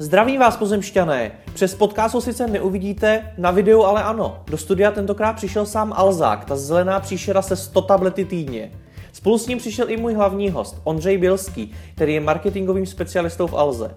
[0.00, 1.32] Zdravím vás pozemšťané.
[1.54, 4.42] Přes podcast ho sice neuvidíte, na videu ale ano.
[4.46, 8.72] Do studia tentokrát přišel sám Alzák, ta zelená příšera se 100 tablety týdně.
[9.12, 13.54] Spolu s ním přišel i můj hlavní host, Ondřej Bilský, který je marketingovým specialistou v
[13.54, 13.94] Alze.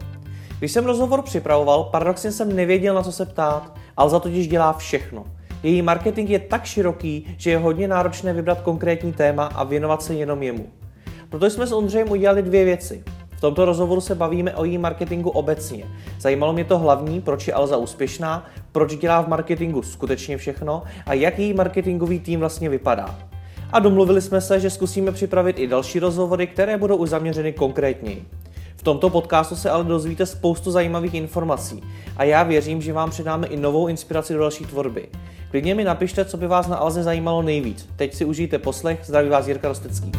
[0.60, 3.78] Když jsem rozhovor připravoval, paradoxně jsem nevěděl, na co se ptát.
[3.98, 5.26] Alza totiž dělá všechno.
[5.64, 10.14] Její marketing je tak široký, že je hodně náročné vybrat konkrétní téma a věnovat se
[10.14, 10.70] jenom jemu.
[11.30, 13.04] Proto jsme s Ondřejem udělali dvě věci.
[13.40, 15.86] V tomto rozhovoru se bavíme o její marketingu obecně.
[16.20, 21.14] Zajímalo mě to hlavní, proč je Alza úspěšná, proč dělá v marketingu skutečně všechno a
[21.14, 23.20] jak její marketingový tým vlastně vypadá.
[23.72, 28.26] A domluvili jsme se, že zkusíme připravit i další rozhovory, které budou už zaměřeny konkrétněji.
[28.76, 31.84] V tomto podcastu se ale dozvíte spoustu zajímavých informací
[32.18, 35.08] a já věřím, že vám předáme i novou inspiraci do další tvorby.
[35.52, 37.90] Klidně mi napište, co by vás na Alze zajímalo nejvíc.
[37.96, 40.12] Teď si užijte poslech, zdraví vás Jirka Rostecký.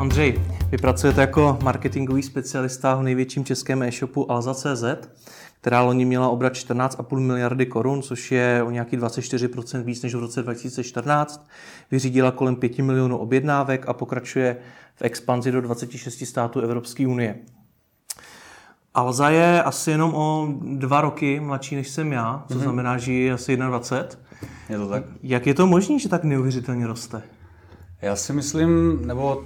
[0.00, 4.84] Ondřej, vy pracujete jako marketingový specialista v největším českém e-shopu Alza.cz,
[5.60, 10.18] která loni měla obrat 14,5 miliardy korun, což je o nějaký 24% víc než v
[10.18, 11.46] roce 2014.
[11.90, 14.56] Vyřídila kolem 5 milionů objednávek a pokračuje
[14.94, 17.36] v expanzi do 26 států Evropské unie.
[18.94, 22.62] Alza je asi jenom o dva roky mladší než jsem já, co mm-hmm.
[22.62, 24.26] znamená, že je asi 21.
[24.68, 25.04] Je to tak?
[25.22, 27.22] Jak je to možné, že tak neuvěřitelně roste?
[28.02, 29.44] Já si myslím, nebo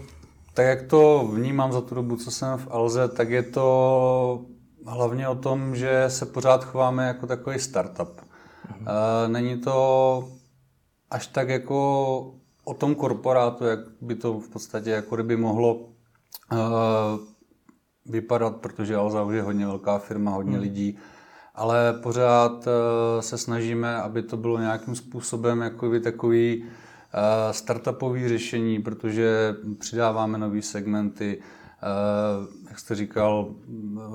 [0.54, 4.44] tak jak to vnímám za tu dobu, co jsem v Alze, tak je to
[4.86, 8.20] hlavně o tom, že se pořád chováme jako takový startup.
[8.70, 8.86] Mhm.
[9.32, 10.28] Není to
[11.10, 12.34] až tak jako
[12.64, 15.88] o tom korporátu, jak by to v podstatě jako kdyby mohlo
[18.06, 20.62] vypadat, protože Alza už je hodně velká firma, hodně hmm.
[20.62, 20.98] lidí,
[21.54, 22.68] ale pořád
[23.20, 26.64] se snažíme, aby to bylo nějakým způsobem jako takový
[27.14, 33.54] Eh, startupový řešení, protože přidáváme nové segmenty, eh, jak jste říkal,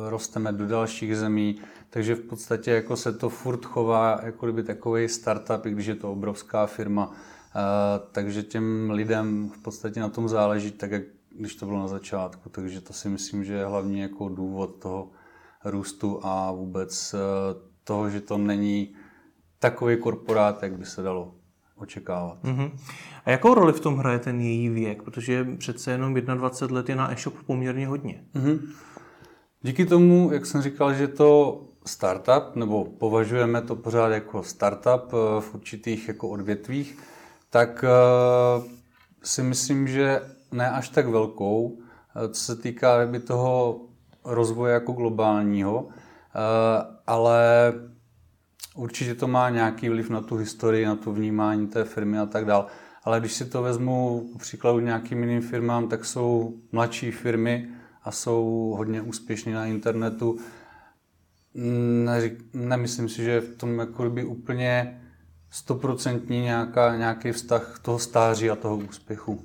[0.09, 5.09] rosteme do dalších zemí, takže v podstatě jako se to furt chová jako kdyby takový
[5.09, 7.59] startup, i když je to obrovská firma, eh,
[8.11, 11.03] takže těm lidem v podstatě na tom záleží tak, jak
[11.37, 15.09] když to bylo na začátku, takže to si myslím, že je hlavně jako důvod toho
[15.65, 17.15] růstu a vůbec
[17.83, 18.95] toho, že to není
[19.59, 21.34] takový korporát, jak by se dalo
[21.75, 22.43] očekávat.
[22.43, 22.71] Mm-hmm.
[23.25, 25.03] A jakou roli v tom hraje ten její věk?
[25.03, 28.23] Protože přece jenom 21 let je na e-shop poměrně hodně.
[28.35, 28.59] Mm-hmm.
[29.61, 35.41] Díky tomu, jak jsem říkal, že to startup, nebo považujeme to pořád jako startup eh,
[35.41, 36.97] v určitých jako odvětvích,
[37.49, 38.63] tak eh,
[39.23, 40.21] si myslím, že
[40.51, 42.97] ne až tak velkou, eh, co se týká
[43.27, 43.81] toho
[44.23, 45.87] rozvoje jako globálního,
[47.07, 47.73] ale
[48.75, 52.45] Určitě to má nějaký vliv na tu historii, na to vnímání té firmy a tak
[52.45, 52.65] dále.
[53.03, 57.69] Ale když si to vezmu příkladu nějakým jiným firmám, tak jsou mladší firmy
[58.03, 60.37] a jsou hodně úspěšní na internetu.
[62.03, 65.01] Neřík, nemyslím si, že je v tom jako by úplně
[65.49, 66.49] stoprocentní
[66.97, 69.41] nějaký vztah toho stáří a toho úspěchu.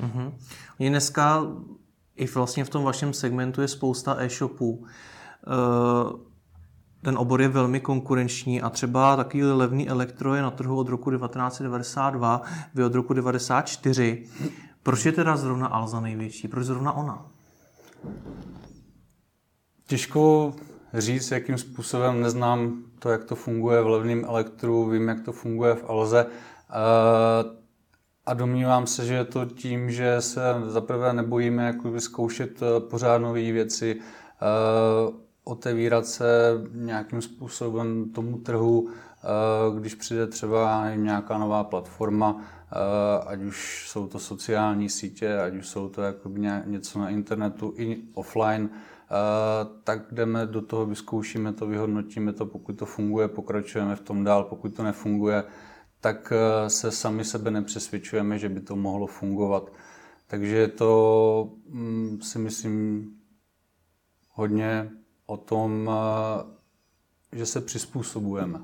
[0.00, 0.32] Mm-hmm.
[0.78, 1.46] Dneska
[2.16, 4.86] i vlastně v tom vašem segmentu je spousta e-shopů.
[5.46, 6.29] Uh
[7.02, 11.10] ten obor je velmi konkurenční a třeba takový levný elektro je na trhu od roku
[11.10, 12.42] 1992,
[12.74, 14.26] vy od roku 1994.
[14.82, 16.48] Proč je teda zrovna Alza největší?
[16.48, 17.26] Proč zrovna ona?
[19.86, 20.52] Těžko
[20.94, 25.74] říct, jakým způsobem neznám to, jak to funguje v levném elektru, vím, jak to funguje
[25.74, 26.26] v Alze.
[26.26, 27.60] Eh,
[28.26, 33.52] a domnívám se, že je to tím, že se zaprvé nebojíme zkoušet eh, pořád nové
[33.52, 42.42] věci, eh, otevírat se nějakým způsobem tomu trhu, eh, když přijde třeba nějaká nová platforma,
[42.72, 46.02] eh, ať už jsou to sociální sítě, ať už jsou to
[46.64, 49.08] něco na internetu i offline, eh,
[49.84, 54.44] tak jdeme do toho, vyzkoušíme to, vyhodnotíme to, pokud to funguje, pokračujeme v tom dál,
[54.44, 55.44] pokud to nefunguje,
[56.00, 56.32] tak
[56.68, 59.72] se sami sebe nepřesvědčujeme, že by to mohlo fungovat.
[60.26, 63.10] Takže to mm, si myslím
[64.30, 64.90] hodně
[65.30, 65.90] o tom,
[67.32, 68.60] eh, že se přizpůsobujeme.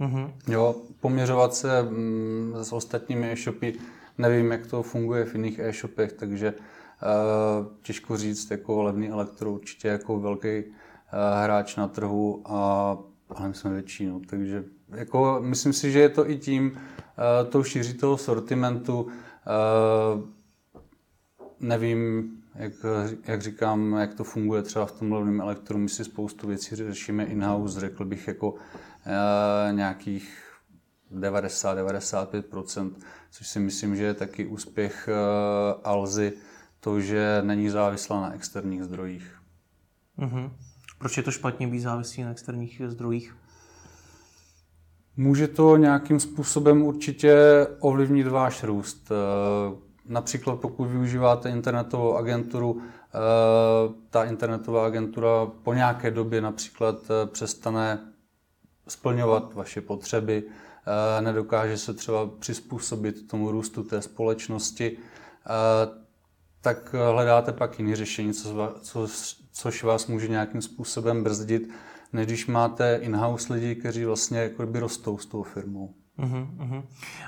[0.00, 0.30] Mm-hmm.
[0.48, 3.74] Jo, poměřovat se mm, s ostatními e-shopy,
[4.18, 9.88] nevím, jak to funguje v jiných e-shopech, takže uh, těžko říct, jako levný elektro určitě
[9.88, 10.72] jako velký uh,
[11.42, 12.98] hráč na trhu, a,
[13.30, 17.62] ale my jsme většinou, takže jako, myslím si, že je to i tím, uh, tou
[17.62, 19.10] šíří toho sortimentu, uh,
[21.60, 22.72] nevím, jak,
[23.26, 27.24] jak říkám, jak to funguje třeba v tom levném elektru, my si spoustu věcí řešíme
[27.24, 28.54] in-house, řekl bych jako
[29.06, 30.42] e, nějakých
[31.14, 32.92] 90-95%,
[33.30, 35.14] což si myslím, že je taky úspěch e,
[35.84, 36.32] Alzy,
[36.80, 39.40] to, že není závislá na externích zdrojích.
[40.18, 40.50] Mm-hmm.
[40.98, 43.36] Proč je to špatně být závislý na externích zdrojích?
[45.16, 49.12] Může to nějakým způsobem určitě ovlivnit váš růst.
[49.12, 53.18] Eh, například pokud využíváte internetovou agenturu, eh,
[54.10, 57.98] ta internetová agentura po nějaké době například eh, přestane
[58.88, 60.44] splňovat vaše potřeby,
[61.20, 64.98] nedokáže se třeba přizpůsobit tomu růstu té společnosti,
[66.60, 69.08] tak hledáte pak jiné řešení, co, co,
[69.52, 71.70] což vás může nějakým způsobem brzdit
[72.12, 75.94] než když máte in-house lidi, kteří vlastně jako rostou s tou firmou.
[76.20, 76.82] Uh-huh,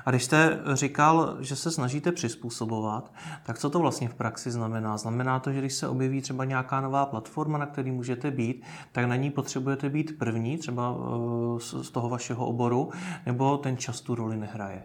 [0.05, 3.13] A když jste říkal, že se snažíte přizpůsobovat,
[3.43, 4.97] tak co to vlastně v praxi znamená?
[4.97, 8.63] Znamená to, že když se objeví třeba nějaká nová platforma, na který můžete být,
[8.93, 12.91] tak na ní potřebujete být první, třeba uh, z toho vašeho oboru,
[13.27, 14.83] nebo ten čas tu roli nehraje?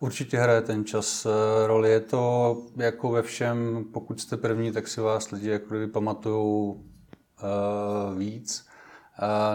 [0.00, 1.90] Určitě hraje ten čas eh, roli.
[1.90, 8.18] Je to jako ve všem, pokud jste první, tak si vás lidi jako pamatují uh,
[8.18, 8.66] víc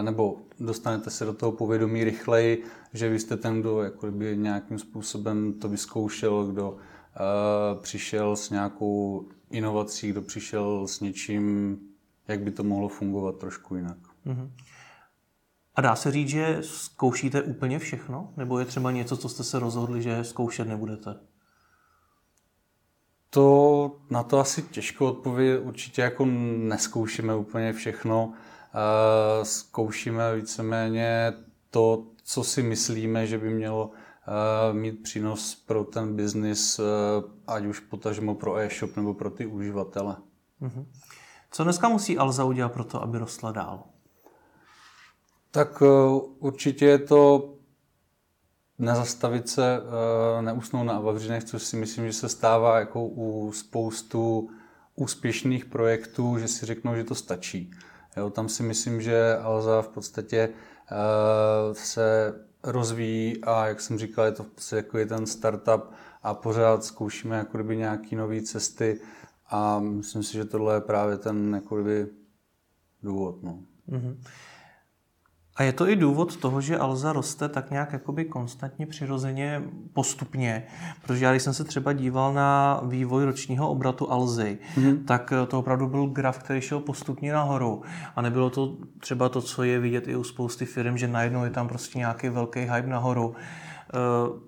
[0.02, 4.78] nebo dostanete se do toho povědomí rychleji, že vy jste ten, kdo jako by nějakým
[4.78, 6.76] způsobem to vyzkoušel, kdo
[7.80, 11.78] přišel s nějakou inovací, kdo přišel s něčím,
[12.28, 13.98] jak by to mohlo fungovat trošku jinak.
[14.26, 14.50] Mm-hmm.
[15.74, 18.32] A dá se říct, že zkoušíte úplně všechno?
[18.36, 21.16] Nebo je třeba něco, co jste se rozhodli, že zkoušet nebudete?
[23.30, 25.60] To na to asi těžko odpovědět.
[25.60, 28.32] Určitě jako neskoušíme úplně všechno.
[28.34, 28.51] Eh,
[29.42, 31.32] zkoušíme víceméně
[31.70, 36.82] to, co si myslíme, že by mělo eh, mít přínos pro ten biznis, eh,
[37.46, 40.16] ať už potažmo pro e-shop nebo pro ty uživatele.
[40.60, 40.86] Mhm.
[41.50, 43.84] Co dneska musí Alza udělat pro to, aby rostla dál?
[45.50, 45.82] Tak
[46.38, 47.52] určitě je to
[48.78, 49.80] nezastavit se,
[50.40, 54.50] neusnout na vavřinech, což si myslím, že se stává jako u spoustu
[54.96, 57.70] úspěšných projektů, že si řeknou, že to stačí.
[58.16, 64.24] Jo, tam si myslím, že Alza v podstatě uh, se rozvíjí a jak jsem říkal,
[64.24, 65.84] je to v podstatě jako je ten startup
[66.22, 69.00] a pořád zkoušíme jako kdyby nějaké nové cesty
[69.50, 72.06] a myslím si, že tohle je právě ten jako kdyby
[73.02, 73.42] důvod.
[73.42, 73.58] No.
[73.88, 74.16] Mm-hmm.
[75.56, 79.62] A je to i důvod toho, že Alza roste tak nějak jakoby konstantně, přirozeně,
[79.92, 80.66] postupně.
[81.02, 85.04] Protože já, když jsem se třeba díval na vývoj ročního obratu Alzy, mm-hmm.
[85.04, 87.82] tak to opravdu byl graf, který šel postupně nahoru.
[88.16, 91.50] A nebylo to třeba to, co je vidět i u spousty firm, že najednou je
[91.50, 93.34] tam prostě nějaký velký hype nahoru.
[93.34, 93.98] Eh,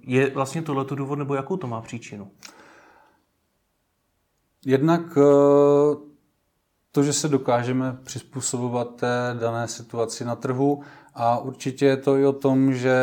[0.03, 2.31] je vlastně tohle důvod, nebo jakou to má příčinu?
[4.67, 6.14] Jednak eh,
[6.95, 10.83] to, že se dokážeme přizpůsobovat té dané situaci na trhu
[11.15, 12.97] a určitě je to i o tom, že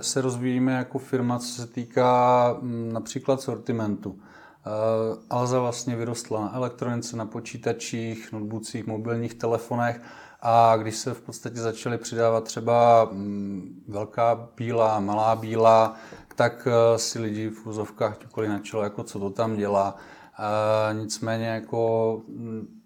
[0.00, 4.18] se rozvíjíme jako firma, co se týká mm, například sortimentu.
[4.18, 10.00] Eh, Alza vlastně vyrostla na elektronice, na počítačích, notebookích, mobilních telefonech
[10.42, 15.96] a když se v podstatě začaly přidávat třeba mm, velká bílá, malá bílá,
[16.36, 19.96] tak eh, si lidi v úzovkách ťukali na čelo, jako co to tam dělá.
[20.38, 22.81] Eh, nicméně jako mm,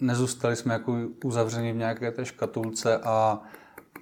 [0.00, 3.42] nezůstali jsme jako uzavřeni v nějaké té škatulce a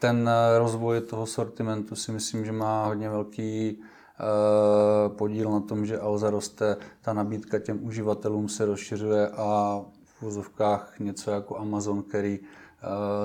[0.00, 5.98] ten rozvoj toho sortimentu si myslím, že má hodně velký uh, podíl na tom, že
[5.98, 12.38] Alza roste, ta nabídka těm uživatelům se rozšiřuje a v úzovkách něco jako Amazon, který
[12.38, 12.46] uh,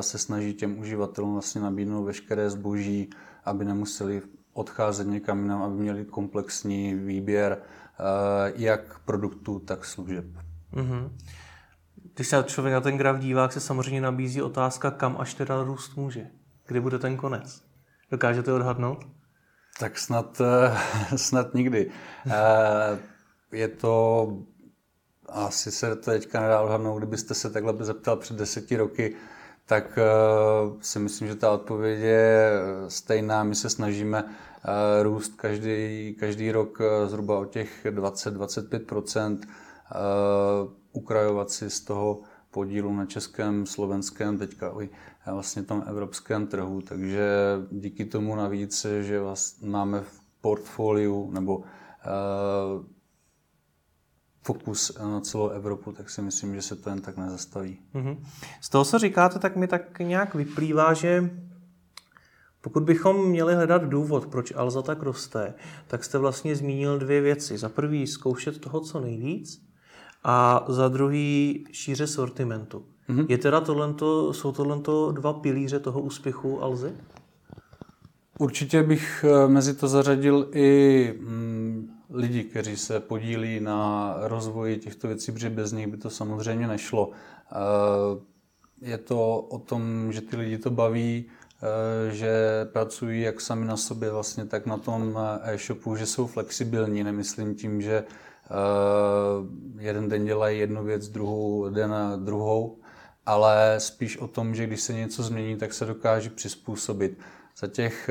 [0.01, 3.09] se snaží těm uživatelům vlastně nabídnout veškeré zboží,
[3.45, 4.21] aby nemuseli
[4.53, 7.61] odcházet někam jinam, aby měli komplexní výběr
[8.55, 10.25] jak produktů, tak služeb.
[10.73, 11.09] Mm-hmm.
[12.15, 15.95] Když se člověk na ten graf dívá, se samozřejmě nabízí otázka, kam až teda růst
[15.95, 16.27] může.
[16.67, 17.61] Kdy bude ten konec?
[18.11, 19.07] Dokážete odhadnout?
[19.79, 21.91] Tak snad, eh, snad nikdy.
[22.27, 22.99] Eh,
[23.51, 24.27] je to,
[25.29, 29.15] asi se to teďka nedá odhadnout, kdybyste se takhle zeptal před deseti roky,
[29.65, 30.03] tak eh,
[30.81, 32.51] si myslím, že ta odpověď je
[32.87, 33.43] stejná.
[33.43, 34.23] My se snažíme
[35.01, 39.39] růst každý, každý rok zhruba o těch 20-25
[40.91, 42.21] ukrajovat si z toho
[42.51, 44.89] podílu na českém, slovenském, teďka i
[45.31, 46.81] vlastně tom evropském trhu.
[46.81, 47.29] Takže
[47.71, 51.63] díky tomu navíc, že vlastně máme v portfoliu nebo uh,
[54.43, 57.79] fokus na celou Evropu, tak si myslím, že se to jen tak nezastaví.
[57.93, 58.17] Mm-hmm.
[58.61, 61.29] Z toho, co říkáte, tak mi tak nějak vyplývá, že
[62.61, 65.53] pokud bychom měli hledat důvod, proč Alza tak roste,
[65.87, 67.57] tak jste vlastně zmínil dvě věci.
[67.57, 69.70] Za prvý zkoušet toho co nejvíc
[70.23, 72.85] a za druhý šíře sortimentu.
[73.09, 73.25] Mm-hmm.
[73.29, 74.77] Je teda tohlento, jsou tohle
[75.11, 76.91] dva pilíře toho úspěchu Alzy?
[78.39, 85.07] Určitě bych eh, mezi to zařadil i mm, lidi, kteří se podílí na rozvoji těchto
[85.07, 87.11] věcí, protože bez nich by to samozřejmě nešlo.
[88.81, 91.25] Je to o tom, že ty lidi to baví,
[92.11, 92.31] že
[92.73, 97.03] pracují jak sami na sobě, vlastně tak na tom e-shopu, že jsou flexibilní.
[97.03, 98.03] Nemyslím tím, že
[99.79, 102.77] jeden den dělají jednu věc, druhou den druhou,
[103.25, 107.19] ale spíš o tom, že když se něco změní, tak se dokáže přizpůsobit.
[107.57, 108.09] Za těch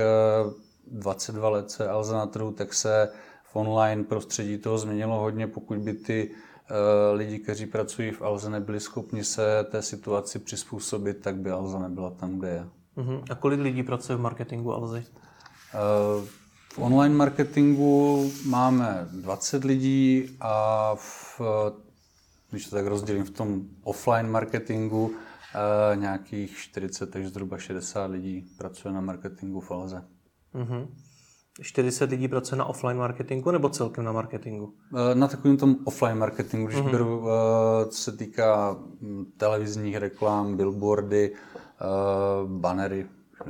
[0.87, 3.09] 22 let se Alza na trhu, tak se
[3.53, 8.51] v online prostředí toho změnilo hodně, pokud by ty uh, lidi, kteří pracují v Alze,
[8.51, 12.67] nebyli schopni se té situaci přizpůsobit, tak by Alza nebyla tam, kde je.
[12.97, 13.25] Uh-huh.
[13.31, 15.05] A kolik lidí pracuje v marketingu Alzy?
[16.73, 21.41] V online marketingu máme 20 lidí a v,
[22.51, 25.15] když to tak rozdělím, v tom offline marketingu uh,
[26.01, 30.05] nějakých 40 až zhruba 60 lidí pracuje na marketingu v Alze.
[30.55, 30.89] Uh-huh.
[31.63, 34.75] 40 lidí pracuje na offline marketingu nebo celkem na marketingu?
[34.97, 36.91] Eh, na takovém tom offline marketingu, když uh-huh.
[36.91, 41.87] beru, eh, co se týká hm, televizních reklam, billboardy, eh,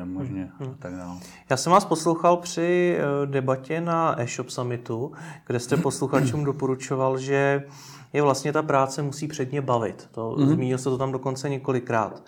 [0.04, 0.70] možně uh-huh.
[0.72, 1.18] a tak dále.
[1.50, 5.12] Já jsem vás poslouchal při debatě na e-shop summitu,
[5.46, 7.64] kde jste posluchačům doporučoval, že
[8.12, 10.08] je vlastně ta práce musí předně bavit.
[10.12, 10.48] To, uh-huh.
[10.48, 12.22] Zmínil jste to tam dokonce několikrát.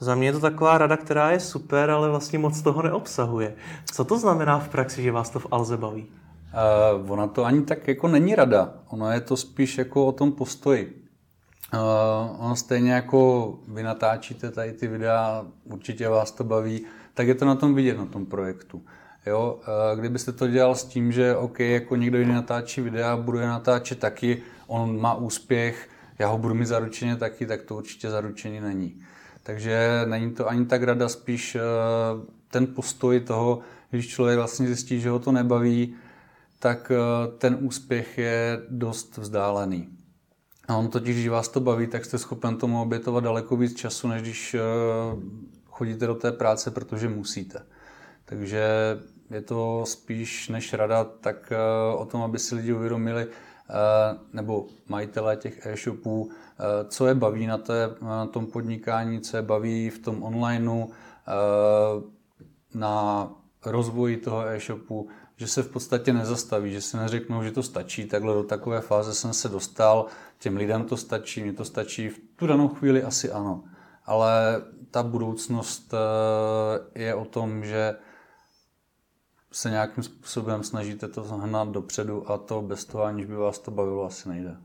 [0.00, 3.54] Za mě je to taková rada, která je super, ale vlastně moc toho neobsahuje.
[3.84, 6.06] Co to znamená v praxi, že vás to v Alze baví?
[7.02, 8.74] Uh, ona to ani tak jako není rada.
[8.88, 11.04] Ono je to spíš jako o tom postoji.
[11.74, 17.34] Uh, ono stejně jako vy natáčíte tady ty videa, určitě vás to baví, tak je
[17.34, 18.82] to na tom vidět, na tom projektu.
[19.26, 19.60] Jo,
[19.96, 23.98] kdybyste to dělal s tím, že OK, jako někdo jiný natáčí videa, budu je natáčet
[23.98, 29.00] taky, on má úspěch, já ho budu mít zaručeně taky, tak to určitě zaručení není.
[29.42, 31.60] Takže není to ani tak rada, spíš eh,
[32.50, 35.94] ten postoj toho, když člověk vlastně zjistí, že ho to nebaví,
[36.58, 39.88] tak eh, ten úspěch je dost vzdálený.
[40.68, 44.08] A on totiž, když vás to baví, tak jste schopen tomu obětovat daleko víc času,
[44.08, 44.60] než když eh,
[45.74, 47.66] chodíte do té práce, protože musíte.
[48.24, 48.68] Takže
[49.30, 51.52] je to spíš než rada tak
[51.96, 53.26] o tom, aby si lidi uvědomili,
[54.32, 59.42] nebo majitelé těch e-shopů, Eh, co je baví na, té, na tom podnikání, co je
[59.42, 62.02] baví v tom onlineu, eh,
[62.74, 63.28] na
[63.64, 68.34] rozvoji toho e-shopu, že se v podstatě nezastaví, že si neřeknou, že to stačí, takhle
[68.34, 70.06] do takové fáze jsem se dostal,
[70.38, 73.64] těm lidem to stačí, mně to stačí, v tu danou chvíli asi ano.
[74.06, 74.62] Ale
[74.94, 77.94] ta budoucnost eh, je o tom, že
[79.52, 83.70] se nějakým způsobem snažíte to hnat dopředu a to bez toho, aniž by vás to
[83.70, 84.56] bavilo, asi nejde.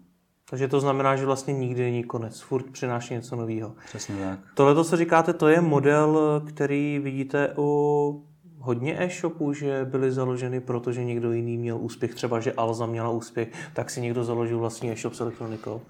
[0.50, 3.76] Takže to znamená, že vlastně nikdy není konec, furt přináší něco nového.
[3.86, 4.40] Přesně tak.
[4.54, 11.04] Tohle, co říkáte, to je model, který vidíte u hodně e-shopů, že byly založeny, protože
[11.04, 15.14] někdo jiný měl úspěch, třeba že Alza měla úspěch, tak si někdo založil vlastní e-shop
[15.14, 15.82] s elektronikou.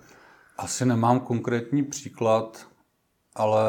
[0.58, 2.70] Asi nemám konkrétní příklad,
[3.40, 3.62] ale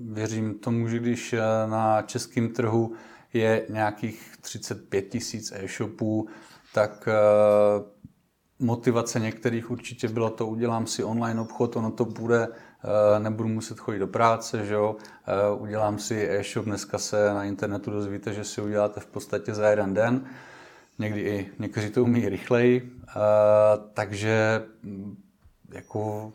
[0.00, 1.34] věřím tomu, že když
[1.66, 2.92] na českém trhu
[3.32, 6.28] je nějakých 35 tisíc e-shopů,
[6.74, 7.84] tak eh,
[8.58, 13.78] motivace některých určitě bylo to, udělám si online obchod, ono to bude, eh, nebudu muset
[13.78, 14.96] chodit do práce, že jo?
[15.26, 19.68] Eh, udělám si e-shop, dneska se na internetu dozvíte, že si uděláte v podstatě za
[19.68, 20.24] jeden den,
[20.98, 23.12] někdy i někteří to umí rychleji, eh,
[23.94, 25.16] takže mm,
[25.72, 26.32] jako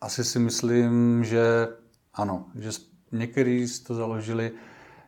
[0.00, 1.68] asi si myslím, že
[2.14, 2.70] ano, že
[3.12, 4.52] někteří to založili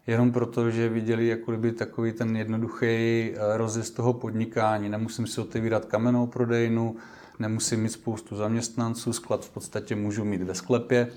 [0.07, 4.89] jenom proto, že viděli jako takový ten jednoduchý eh, rozjezd toho podnikání.
[4.89, 6.97] Nemusím si otevírat kamennou prodejnu,
[7.39, 11.13] nemusím mít spoustu zaměstnanců, sklad v podstatě můžu mít ve sklepě,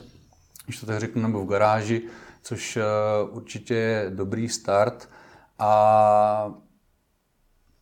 [0.65, 2.01] když to tak řeknu, nebo v garáži,
[2.41, 2.83] což eh,
[3.31, 5.09] určitě je dobrý start.
[5.59, 6.53] A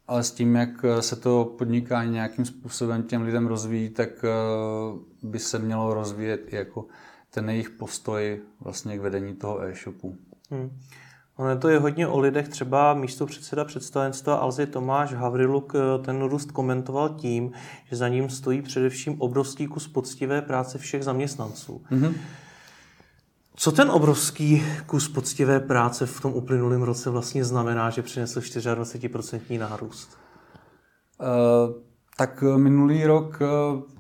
[0.08, 4.30] ale s tím, jak se to podnikání nějakým způsobem těm lidem rozvíjí, tak eh,
[5.24, 6.86] by se mělo rozvíjet i jako
[7.38, 10.18] ten jejich postoj vlastně k vedení toho e-shopu.
[10.52, 10.80] Hmm.
[11.36, 16.22] Ono to je hodně o lidech, třeba místo předseda představenstva Alzy Tomáš Havriluk eh, ten
[16.22, 17.52] růst komentoval tím,
[17.86, 21.82] že za ním stojí především obrovský kus poctivé práce všech zaměstnanců.
[21.92, 22.14] Mm-hmm.
[23.56, 29.60] Co ten obrovský kus poctivé práce v tom uplynulém roce vlastně znamená, že přinesl 24%
[29.60, 30.18] nárůst?
[31.20, 31.28] Uh,
[32.18, 33.97] tak minulý rok uh,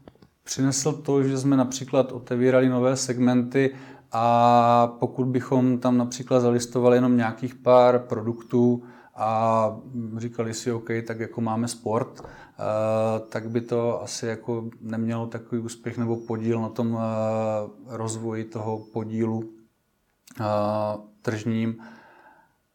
[0.47, 3.75] přinesl to, že jsme například otevírali nové segmenty
[4.11, 8.83] a pokud bychom tam například zalistovali jenom nějakých pár produktů
[9.15, 9.79] a
[10.17, 15.61] říkali si, OK, tak jako máme sport, eh, tak by to asi jako nemělo takový
[15.61, 17.01] úspěch nebo podíl na tom eh,
[17.87, 19.43] rozvoji toho podílu
[20.39, 20.43] eh,
[21.21, 21.77] tržním.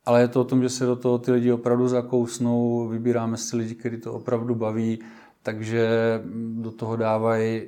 [0.07, 3.57] ale je to o tom, že se do toho ty lidi opravdu zakousnou, vybíráme si
[3.57, 4.99] lidi, kteří to opravdu baví,
[5.43, 5.89] takže
[6.61, 7.63] do toho dávají,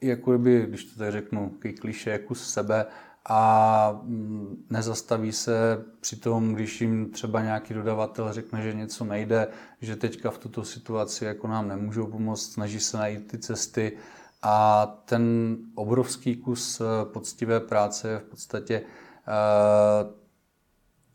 [0.00, 2.86] jako by, když to tak řeknu, kliše, kus sebe
[3.24, 9.48] a mm, nezastaví se při tom, když jim třeba nějaký dodavatel řekne, že něco nejde,
[9.80, 13.96] že teďka v tuto situaci jako nám nemůžou pomoct, snaží se najít ty cesty.
[14.42, 20.22] A ten obrovský kus eh, poctivé práce je v podstatě uh,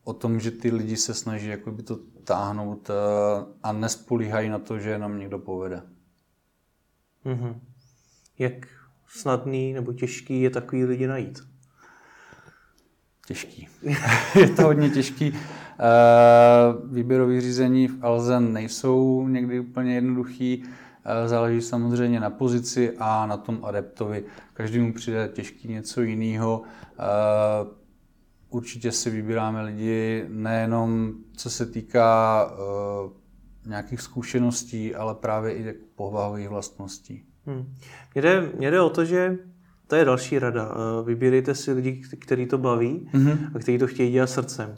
[0.04, 2.96] o tom, že ty lidi se snaží jakoby to táhnout uh,
[3.64, 5.82] a nespolíhají na to, že nám někdo povede.
[7.26, 7.56] Mm-hmm.
[8.40, 8.68] Jak
[9.08, 11.40] snadný nebo těžký je takový lidi najít?
[13.28, 13.68] těžký.
[14.40, 15.34] je to hodně těžký.
[16.92, 20.64] Výběrové řízení v Alze nejsou někdy úplně jednoduchý.
[21.26, 24.24] Záleží samozřejmě na pozici a na tom adeptovi.
[24.54, 26.62] Každému přijde těžký něco jiného.
[28.58, 32.52] Určitě si vybíráme lidi nejenom co se týká
[33.66, 37.24] nějakých zkušeností, ale právě i povahových vlastností.
[37.46, 37.74] Hmm.
[38.14, 39.38] Mě, jde, mě jde o to, že
[39.88, 40.72] to je další rada.
[40.72, 43.52] Eh, vybírejte si lidi, který to baví mm-hmm.
[43.56, 44.76] a kteří to chtějí dělat srdcem.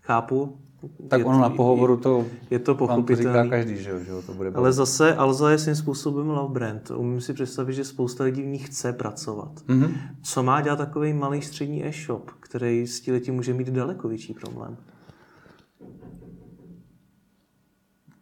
[0.00, 0.60] Chápu.
[1.08, 3.32] Tak ono na pohovoru to, je to pochopitelné.
[3.32, 4.58] to říká každý, že, že to bude bavit.
[4.58, 6.90] Ale zase Alza je svým způsobem love brand.
[6.90, 9.52] Umím si představit, že spousta lidí v ní chce pracovat.
[9.68, 9.94] Mm-hmm.
[10.22, 14.76] Co má dělat takový malý střední e-shop, který s tím může mít daleko větší problém?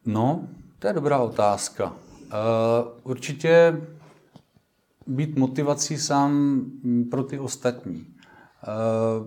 [0.07, 1.85] No, to je dobrá otázka.
[1.85, 1.91] Uh,
[3.03, 3.81] určitě
[5.07, 6.63] být motivací sám
[7.11, 8.07] pro ty ostatní.
[8.65, 9.27] Eh,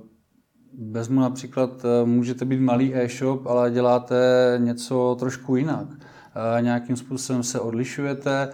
[0.91, 4.15] vezmu například, eh, můžete být malý e-shop, ale děláte
[4.57, 5.87] něco trošku jinak.
[5.91, 8.51] Eh, nějakým způsobem se odlišujete.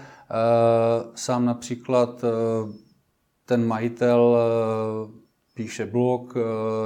[1.15, 2.23] Sám například
[3.45, 4.37] ten majitel
[5.53, 6.33] píše blog,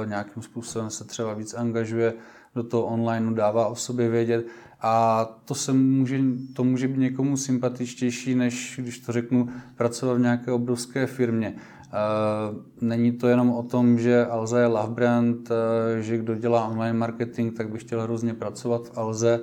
[0.04, 2.14] nějakým způsobem se třeba víc angažuje
[2.54, 4.46] do toho online, dává o sobě vědět
[4.80, 6.20] a to, se může,
[6.54, 11.54] to může být někomu sympatičtější, než když to řeknu, pracovat v nějaké obrovské firmě.
[12.80, 15.48] Není to jenom o tom, že Alza je love brand,
[16.00, 19.40] že kdo dělá online marketing, tak by chtěl hrozně pracovat v Alze.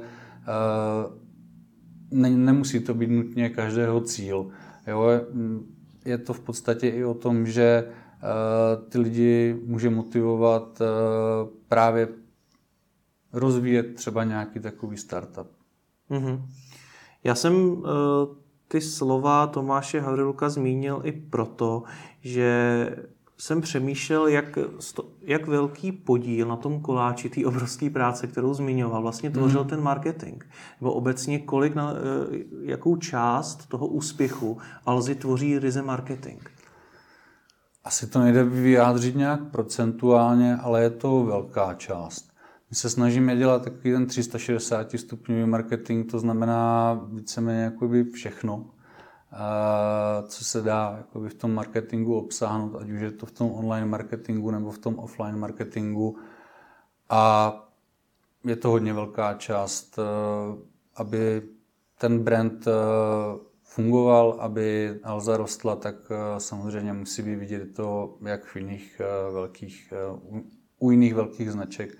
[2.11, 4.47] Nemusí to být nutně každého cíl.
[4.87, 5.07] Jo?
[6.05, 7.91] Je to v podstatě i o tom, že
[8.89, 10.81] ty lidi může motivovat
[11.67, 12.07] právě
[13.33, 15.47] rozvíjet třeba nějaký takový startup.
[16.11, 16.41] Mm-hmm.
[17.23, 17.83] Já jsem
[18.67, 21.83] ty slova Tomáše Havrilka zmínil i proto,
[22.21, 22.89] že
[23.37, 24.57] jsem přemýšlel, jak,
[25.21, 29.69] jak velký podíl na tom koláči té obrovské práce, kterou zmiňoval, vlastně tvořil mm.
[29.69, 30.43] ten marketing.
[30.81, 36.41] Nebo obecně kolik na, eh, jakou část toho úspěchu Alzy tvoří ryze marketing.
[37.83, 42.34] Asi to nejde vyjádřit nějak procentuálně, ale je to velká část.
[42.69, 48.71] My se snažíme dělat takový ten 360 stupňový marketing, to znamená víceméně jakoby všechno,
[50.27, 53.85] co se dá jakoby v tom marketingu obsáhnout, ať už je to v tom online
[53.85, 56.17] marketingu nebo v tom offline marketingu.
[57.09, 57.53] A
[58.43, 59.99] je to hodně velká část,
[60.95, 61.41] aby
[61.97, 62.67] ten brand
[63.63, 65.95] fungoval, aby Alza rostla, tak
[66.37, 69.01] samozřejmě musí být vidět to, jak v jiných
[69.31, 69.93] velkých,
[70.79, 71.97] u jiných velkých značek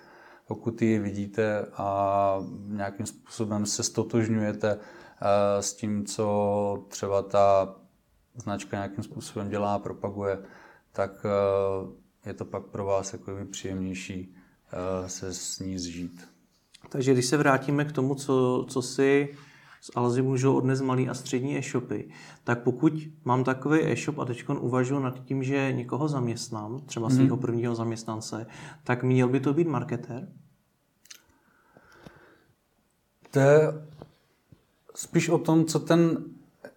[0.48, 7.76] pokud ji vidíte a nějakým způsobem se stotožňujete eh, s tím, co třeba ta
[8.36, 10.38] značka nějakým způsobem dělá a propaguje,
[10.92, 14.36] tak eh, je to pak pro vás jako příjemnější
[15.06, 16.28] eh, se s ní zžít.
[16.90, 19.36] Takže když se vrátíme k tomu, co, co si
[19.86, 22.10] z Alzy můžou odnes malý a střední e-shopy,
[22.44, 22.94] tak pokud
[23.26, 27.16] mám takový e-shop a teď uvažuji nad tím, že někoho zaměstnám, třeba mhm.
[27.16, 28.46] svého prvního zaměstnance,
[28.84, 30.28] tak měl by to být marketér?
[33.32, 33.60] To je
[34.96, 36.24] spíš o tom, co ten,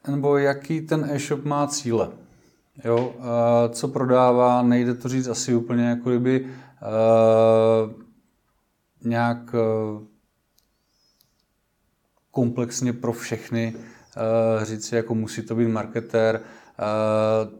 [0.08, 2.10] nebo jaký ten e-shop má cíle.
[2.84, 3.14] Jo,
[3.68, 7.92] co prodává, nejde to říct asi úplně jako kdyby uh,
[9.04, 10.02] nějak uh,
[12.38, 16.40] komplexně pro všechny uh, říct, jako musí to být marketér.
[16.40, 17.52] Uh,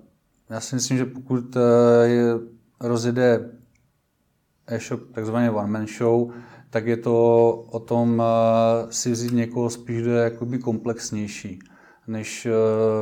[0.51, 1.57] já si myslím, že pokud
[2.03, 2.35] je,
[2.81, 3.51] rozjede
[4.67, 6.31] e-shop takzvaně one man show,
[6.71, 8.23] tak je to o tom
[8.91, 11.59] si vzít někoho spíš do jakoby komplexnější,
[12.07, 12.49] než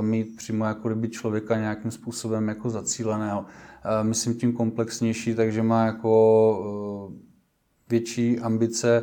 [0.00, 3.44] mít přímo jako kdyby člověka nějakým způsobem jako zacíleného.
[4.02, 7.12] Myslím tím komplexnější, takže má jako
[7.88, 9.02] větší ambice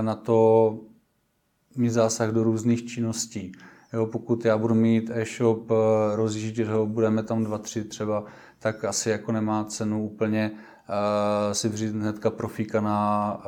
[0.00, 0.80] na to
[1.76, 3.52] mít zásah do různých činností.
[3.92, 5.70] Jo, pokud já budu mít e-shop,
[6.14, 8.24] rozjíždět ho, budeme tam dva, tři třeba,
[8.58, 10.52] tak asi jako nemá cenu úplně
[11.52, 13.42] si vřít hnedka profíka na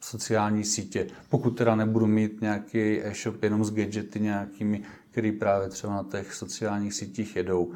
[0.00, 1.06] sociální sítě.
[1.28, 6.34] Pokud teda nebudu mít nějaký e-shop jenom s gadgety nějakými, který právě třeba na těch
[6.34, 7.72] sociálních sítích jedou,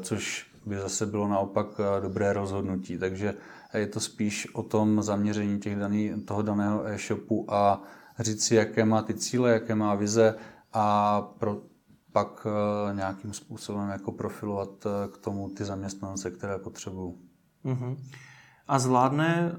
[0.00, 1.66] což by zase bylo naopak
[2.02, 2.98] dobré rozhodnutí.
[2.98, 3.34] Takže
[3.74, 7.82] je to spíš o tom zaměření těch daný, toho daného e-shopu a
[8.22, 10.34] říct si, jaké má ty cíle, jaké má vize
[10.72, 11.62] a pro,
[12.12, 17.14] pak uh, nějakým způsobem jako profilovat uh, k tomu ty zaměstnance, které potřebují.
[17.64, 17.96] Uh-huh.
[18.68, 19.56] A zvládne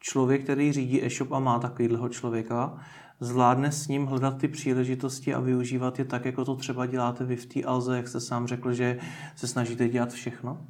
[0.00, 2.78] člověk, který řídí e-shop a má takovýhleho člověka,
[3.20, 7.36] zvládne s ním hledat ty příležitosti a využívat je tak, jako to třeba děláte vy
[7.36, 8.98] v té Alze, jak jste sám řekl, že
[9.36, 10.66] se snažíte dělat všechno?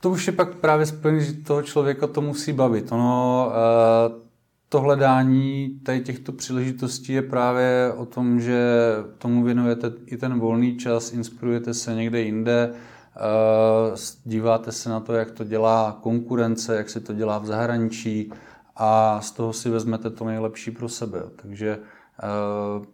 [0.00, 2.92] To už je pak právě spojené, že toho člověka to musí bavit.
[2.92, 4.27] Ono, uh,
[4.68, 8.70] to hledání tady těchto příležitostí je právě o tom, že
[9.18, 12.74] tomu věnujete i ten volný čas, inspirujete se někde jinde,
[13.16, 18.32] eh, díváte se na to, jak to dělá konkurence, jak se to dělá v zahraničí
[18.76, 21.22] a z toho si vezmete to nejlepší pro sebe.
[21.36, 21.78] Takže,
[22.22, 22.86] eh,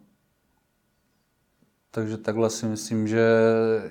[1.91, 3.27] takže takhle si myslím, že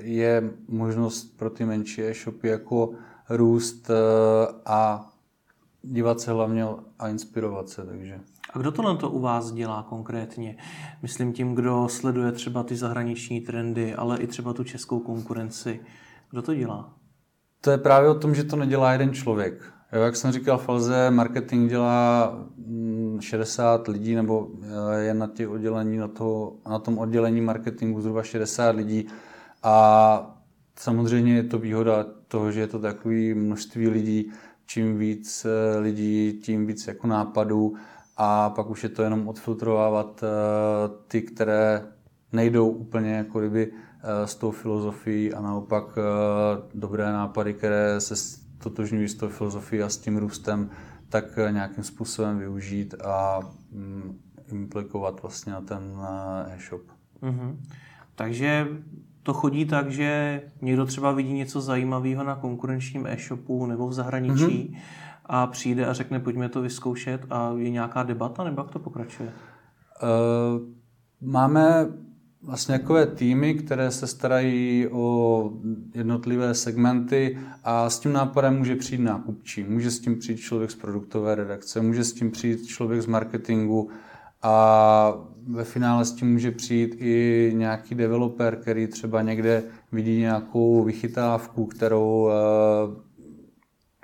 [0.01, 2.91] je možnost pro ty menší e-shopy jako
[3.29, 3.95] růst eh,
[4.67, 5.11] a
[5.83, 6.67] dívat se hlavně
[6.99, 7.87] a inspirovat se.
[7.87, 8.21] Takže.
[8.53, 10.57] A kdo tohle to u vás dělá konkrétně?
[11.03, 15.81] Myslím tím, kdo sleduje třeba ty zahraniční trendy, ale i třeba tu českou konkurenci.
[16.31, 16.95] Kdo to dělá?
[17.61, 19.75] To je právě o tom, že to nedělá jeden člověk.
[19.93, 22.35] Jo, jak jsem říkal, v Alze marketing dělá
[23.21, 28.01] 60 mm, lidí, nebo eh, je na, těch oddělení, na, toho, na tom oddělení marketingu
[28.01, 29.07] zhruba 60 lidí.
[29.63, 30.37] A
[30.77, 34.33] samozřejmě je to výhoda toho, že je to takové množství lidí,
[34.67, 37.75] čím víc eh, lidí, tím víc jako nápadů
[38.17, 40.29] a pak už je to jenom odfiltrovávat eh,
[41.09, 41.87] ty, které
[42.33, 45.85] nejdou úplně jako kdyby eh, s tou filozofií a naopak
[46.75, 48.15] dobré nápady, které se
[48.59, 50.71] totožňují s tou filozofií a s tím růstem,
[51.09, 53.41] tak nějakým způsobem využít a
[53.73, 54.21] mm,
[54.53, 55.83] implikovat vlastně na ten
[56.49, 56.83] e-shop.
[57.23, 57.57] Mm-hmm.
[58.15, 58.69] Takže
[59.25, 64.45] to chodí tak, že někdo třeba vidí něco zajímavého na konkurenčním e-shopu nebo v zahraničí
[64.45, 64.77] mm-hmm.
[65.27, 69.33] a přijde a řekne, pojďme to vyzkoušet a je nějaká debata, nebo jak to pokračuje?
[70.03, 70.61] Uh,
[71.21, 71.87] máme
[72.43, 75.51] vlastně takové týmy, které se starají o
[75.95, 80.75] jednotlivé segmenty a s tím nápadem může přijít nákupčí, může s tím přijít člověk z
[80.75, 83.91] produktové redakce, může s tím přijít člověk z marketingu
[84.45, 85.15] a
[85.47, 91.67] ve finále s tím může přijít i nějaký developer, který třeba někde vidí nějakou vychytávku,
[91.67, 92.31] kterou uh,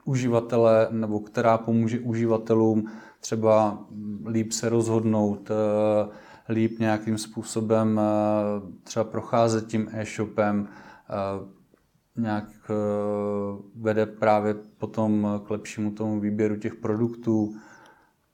[0.05, 3.85] uživatele nebo která pomůže uživatelům třeba
[4.27, 6.13] líp se rozhodnout, uh,
[6.49, 10.69] líp nějakým způsobem uh, třeba procházet tím e-shopem,
[12.17, 12.71] nějak
[13.75, 17.55] vede právě potom k lepšímu tomu výběru těch produktů.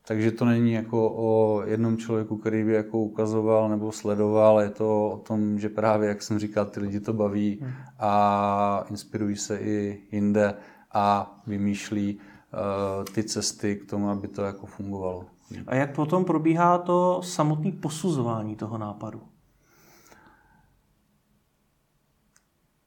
[0.08, 5.10] Takže to není jako o jednom člověku, který by jako ukazoval nebo sledoval, je to
[5.10, 7.72] o tom, že právě, jak jsem říkal, ty lidi to baví hmm.
[7.98, 10.54] a inspirují se i jinde
[10.92, 15.24] a vymýšlí uh, ty cesty k tomu, aby to jako fungovalo.
[15.66, 19.22] A jak potom probíhá to samotné posuzování toho nápadu?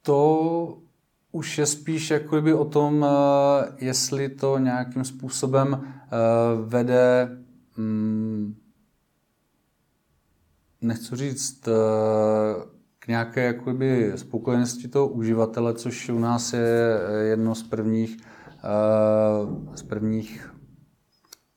[0.02, 0.78] To
[1.32, 6.08] už je spíš jako kdyby o tom, eh, jestli to nějakým způsobem eh,
[6.66, 7.38] vede,
[7.78, 8.56] mm,
[10.82, 11.72] nechci říct, eh,
[13.00, 18.18] k nějaké jakoby spokojenosti toho uživatele, což u nás je jedno z prvních,
[19.76, 20.54] z prvních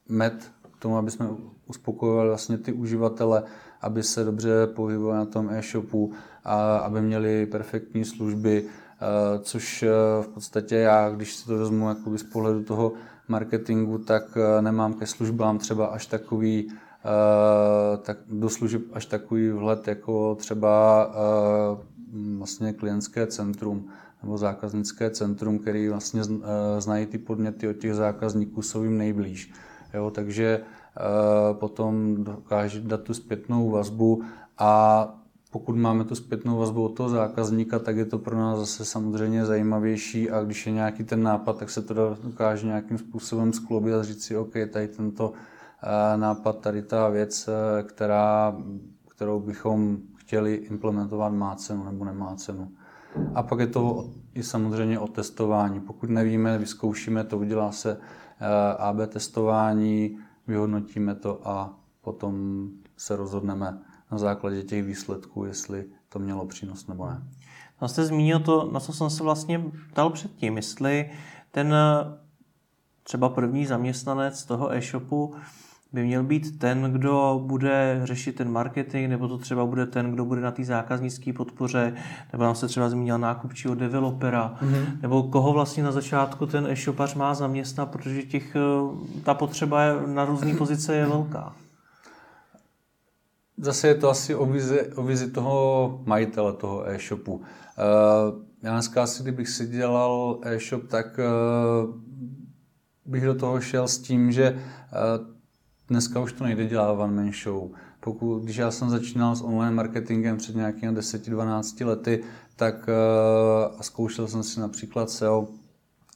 [0.08, 1.28] met k tomu, aby jsme
[1.66, 3.42] uspokojovali vlastně ty uživatele,
[3.80, 6.12] aby se dobře pohybovali na tom e-shopu,
[6.44, 8.68] a aby měli perfektní služby,
[9.42, 9.88] což eh,
[10.22, 11.86] v podstatě já, když si to vezmu
[12.16, 12.92] z pohledu toho
[13.28, 16.72] marketingu, tak eh, nemám ke službám třeba až takový
[18.02, 21.06] tak do služeb až takový vhled jako třeba
[22.38, 23.88] vlastně klientské centrum
[24.22, 26.22] nebo zákaznické centrum, který vlastně
[26.78, 29.52] znají ty podněty od těch zákazníků, jsou jim nejblíž.
[29.94, 30.60] Jo, takže
[31.52, 34.22] potom dokáže dát tu zpětnou vazbu
[34.58, 35.21] a
[35.52, 39.46] pokud máme tu zpětnou vazbu od toho zákazníka, tak je to pro nás zase samozřejmě
[39.46, 44.02] zajímavější a když je nějaký ten nápad, tak se to dokáže nějakým způsobem skloubit a
[44.02, 45.32] říct si, OK, tady tento
[45.82, 48.56] eh, nápad, tady ta věc, eh, která,
[49.08, 52.68] kterou bychom chtěli implementovat, má cenu nebo nemá cenu.
[53.34, 55.80] A pak je to i samozřejmě o testování.
[55.80, 57.98] Pokud nevíme, vyzkoušíme to, udělá se
[58.40, 63.78] eh, AB testování, vyhodnotíme to a potom se rozhodneme
[64.12, 67.22] na základě těch výsledků, jestli to mělo přínos nebo ne.
[67.82, 71.10] No jste zmínil to, na co jsem se vlastně dal předtím, jestli
[71.50, 71.74] ten
[73.02, 75.34] třeba první zaměstnanec toho e-shopu
[75.92, 80.24] by měl být ten, kdo bude řešit ten marketing, nebo to třeba bude ten, kdo
[80.24, 81.94] bude na té zákaznické podpoře,
[82.32, 84.86] nebo nám se třeba zmínil nákupčího developera, mm-hmm.
[85.02, 88.60] nebo koho vlastně na začátku ten e-shopař má zaměstnat, protože těch, eh,
[89.22, 91.52] ta potřeba je, na různé pozice je velká.
[93.62, 97.34] Zase je to asi o vizi, o vizi toho majitele toho e-shopu.
[97.34, 97.42] Uh,
[98.62, 101.94] já dneska asi, kdybych si dělal e-shop, tak uh,
[103.06, 105.32] bych do toho šel s tím, že uh,
[105.92, 107.70] Dneska už to nejde dělat one man show.
[108.00, 112.22] Pokud, když já jsem začínal s online marketingem před nějakými 10-12 lety,
[112.56, 115.48] tak uh, zkoušel jsem si například SEO,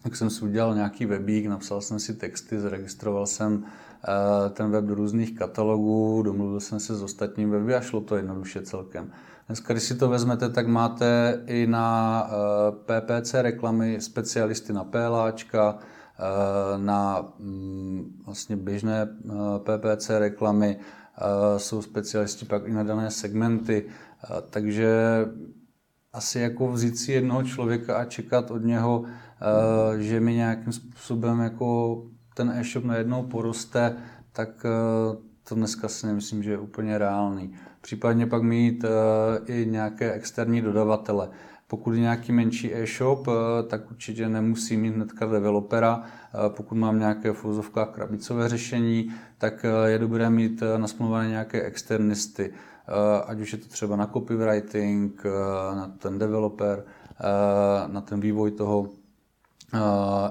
[0.03, 3.65] tak jsem si udělal nějaký webík, napsal jsem si texty, zaregistroval jsem
[4.51, 8.63] ten web do různých katalogů, domluvil jsem se s ostatním weby a šlo to jednoduše
[8.63, 9.13] celkem.
[9.47, 15.79] Dneska, když si to vezmete, tak máte i na uh, PPC reklamy specialisty na PLAčka,
[16.19, 23.11] Eh, na mm, vlastně běžné eh, PPC reklamy, eh, jsou specialisti pak i na dané
[23.11, 23.85] segmenty,
[24.51, 24.97] takže
[26.13, 29.05] asi jako vzít si jednoho člověka a čekat od něho,
[29.99, 32.03] že mi nějakým způsobem jako
[32.37, 33.97] ten e-shop najednou poroste,
[34.33, 34.49] tak
[35.49, 37.55] to dneska si nemyslím, že je úplně reálný.
[37.81, 38.85] Případně pak mít
[39.47, 41.29] i nějaké externí dodavatele.
[41.69, 46.03] Pokud je nějaký menší e-shop, eh, tak určitě nemusí mít hnedka developera.
[46.03, 52.53] Eh, pokud mám nějaké v krabicové řešení, tak eh, je dobré mít nasmluvané nějaké externisty.
[53.27, 55.23] Ať už je to třeba na copywriting,
[55.75, 56.85] na ten developer,
[57.87, 58.89] na ten vývoj toho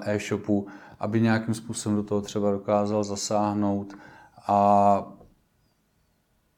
[0.06, 0.68] e-shopu,
[1.00, 3.94] aby nějakým způsobem do toho třeba dokázal zasáhnout
[4.48, 5.12] a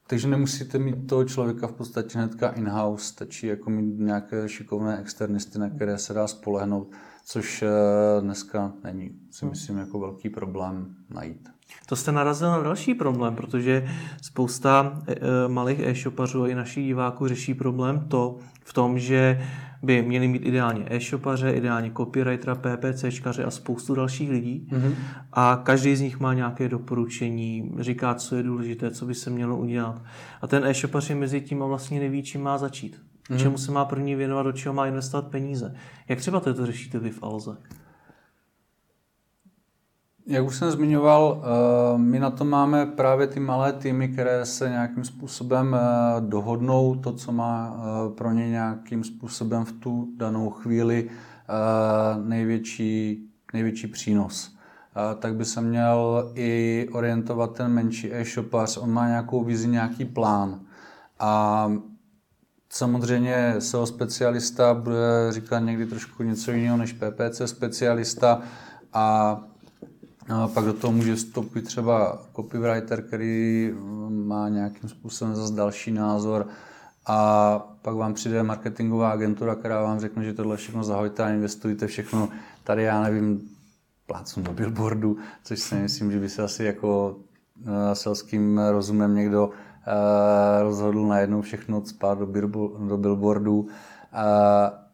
[0.06, 5.58] takže nemusíte mít toho člověka v podstatě hnedka in-house, stačí jako mít nějaké šikovné externisty,
[5.58, 6.92] na které se dá spolehnout,
[7.24, 9.50] což eh, dneska není, si hmm.
[9.50, 11.48] myslím, jako velký problém najít.
[11.86, 13.88] To jste narazil na další problém, protože
[14.22, 19.42] spousta eh, eh, malých e-shopařů a i našich diváků řeší problém to v tom, že
[19.82, 24.68] by měli mít ideálně e-shopaře, ideálně copywritera, PPCčkaře a spoustu dalších lidí.
[24.72, 24.94] Mm-hmm.
[25.32, 29.56] A každý z nich má nějaké doporučení, říká, co je důležité, co by se mělo
[29.56, 30.02] udělat.
[30.42, 33.00] A ten e-shopař je mezi tím a vlastně neví, čím má začít.
[33.30, 33.38] Mm-hmm.
[33.38, 35.74] Čemu se má první věnovat, do čeho má investovat peníze.
[36.08, 37.56] Jak třeba to řešíte vy v Alze?
[40.28, 44.68] Jak už jsem zmiňoval, eh, my na to máme právě ty malé týmy, které se
[44.68, 45.80] nějakým způsobem eh,
[46.20, 51.10] dohodnou to, co má eh, pro ně nějakým způsobem v tu danou chvíli
[52.24, 54.56] největší, největší přínos.
[55.18, 60.60] Tak by se měl i orientovat ten menší e-shopař, on má nějakou vizi, nějaký plán.
[61.18, 61.72] A
[62.70, 68.42] samozřejmě SEO specialista bude říkat někdy trošku něco jiného než PPC specialista
[68.92, 69.38] a
[70.34, 73.70] a pak do toho může vstoupit třeba copywriter, který
[74.08, 76.46] má nějakým způsobem zase další názor
[77.06, 81.86] a pak vám přijde marketingová agentura, která vám řekne, že tohle všechno zahojte a investujte
[81.86, 82.28] všechno
[82.64, 83.40] tady, já nevím,
[84.06, 87.16] plácnu do billboardu, což si myslím, že by se asi jako
[87.60, 89.52] uh, selským rozumem někdo uh,
[90.62, 92.26] rozhodl najednou všechno spát do,
[92.96, 93.60] billboardu.
[93.60, 93.68] Uh,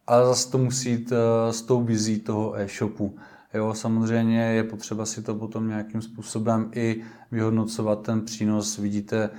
[0.06, 1.12] ale zase to musí jít
[1.50, 3.16] s tou vizí toho e-shopu.
[3.54, 8.78] Jo, samozřejmě je potřeba si to potom nějakým způsobem i vyhodnocovat ten přínos.
[8.78, 9.30] Vidíte e,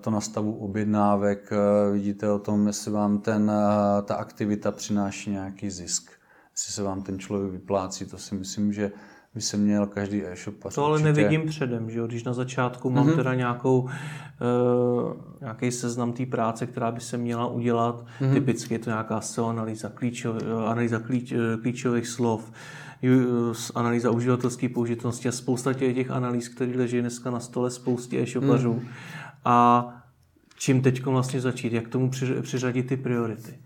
[0.00, 5.30] to na stavu objednávek, e, vidíte o tom, jestli vám ten, e, ta aktivita přináší
[5.30, 6.10] nějaký zisk,
[6.52, 8.04] jestli se vám ten člověk vyplácí.
[8.04, 8.92] To si myslím, že
[9.34, 11.12] by se měl každý e-shop To ale určitě...
[11.12, 12.06] nevidím předem, že jo?
[12.06, 13.16] když na začátku mám mm-hmm.
[13.16, 13.90] teda nějakou, uh,
[15.40, 18.32] nějaký seznam té práce, která by se měla udělat, mm-hmm.
[18.32, 22.52] typicky je to nějaká SEO analýza, klíčov, analýza klíč, klíčových slov,
[23.74, 28.72] analýza uživatelské použitelnosti a spousta těch, těch analýz, které leží dneska na stole spoustě e-shopařů.
[28.72, 28.88] Mm.
[29.44, 29.88] A
[30.58, 32.10] čím teď vlastně začít, jak tomu
[32.42, 33.58] přiřadit ty priority?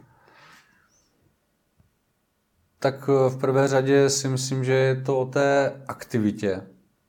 [2.79, 6.63] Tak eh, v prvé řadě si myslím, že je to o té aktivitě.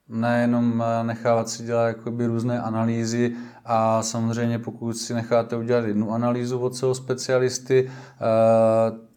[0.08, 6.12] Nejenom eh, nechávat si dělat jakoby různé analýzy a samozřejmě pokud si necháte udělat jednu
[6.12, 8.22] analýzu od svého specialisty, eh,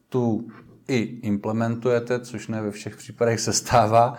[0.10, 0.47] tu
[0.87, 4.17] i implementujete, což ne ve všech případech se stává,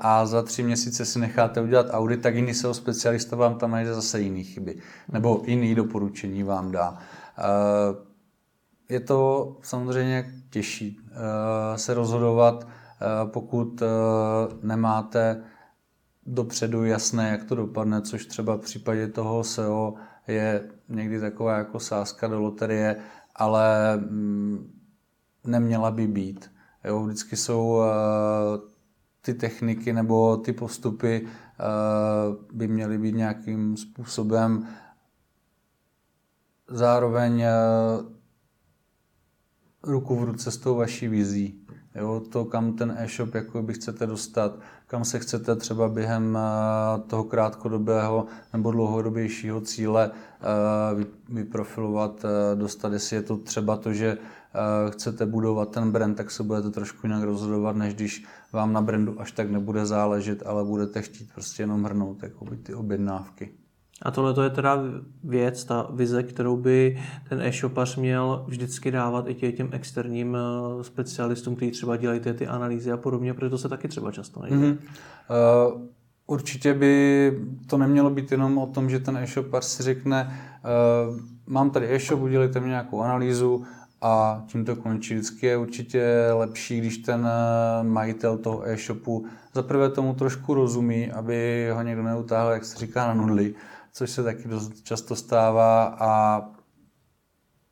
[0.00, 3.94] a za tři měsíce si necháte udělat audit, tak jiný SEO specialista vám tam najde
[3.94, 4.78] zase jiný chyby,
[5.12, 6.98] nebo jiný doporučení vám dá.
[8.88, 11.00] Je to samozřejmě těžší
[11.76, 12.68] se rozhodovat,
[13.24, 13.82] pokud
[14.62, 15.44] nemáte
[16.26, 19.94] dopředu jasné, jak to dopadne, což třeba v případě toho SEO
[20.28, 22.96] je někdy taková jako sázka do loterie
[23.36, 24.73] ale mm,
[25.46, 26.50] neměla by být.
[26.84, 27.84] Jo, vždycky jsou uh,
[29.20, 34.66] ty techniky nebo ty postupy uh, by měly být nějakým způsobem
[36.68, 38.06] zároveň uh,
[39.82, 41.60] ruku v ruce s tou vaší vizí.
[41.94, 46.38] Jo, to, kam ten e-shop jako by chcete dostat, kam se chcete třeba během
[47.06, 50.10] toho krátkodobého nebo dlouhodobějšího cíle
[51.28, 54.18] vyprofilovat, dostat, jestli je to třeba to, že
[54.90, 59.20] chcete budovat ten brand, tak se budete trošku jinak rozhodovat, než když vám na brandu
[59.20, 63.50] až tak nebude záležet, ale budete chtít prostě jenom hrnout jakoby, ty objednávky.
[64.02, 64.78] A tohle je teda
[65.24, 71.56] věc, ta vize, kterou by ten e-shopař měl vždycky dávat i těm externím eh, specialistům,
[71.56, 74.56] kteří třeba dělají ty, ty analýzy a podobně, protože to se taky třeba často nejde.
[74.56, 74.78] Mm-hmm.
[75.74, 75.82] Uh,
[76.26, 77.32] určitě by
[77.66, 80.40] to nemělo být jenom o tom, že ten e-shopař si řekne,
[81.10, 83.64] uh, mám tady e-shop, udělejte mi nějakou analýzu
[84.04, 85.14] a tím to končí.
[85.14, 87.28] Vždycky je určitě lepší, když ten
[87.82, 93.14] majitel toho e-shopu zaprvé tomu trošku rozumí, aby ho někdo neutáhl, jak se říká, na
[93.14, 93.54] nudli,
[93.92, 96.42] což se taky dost často stává a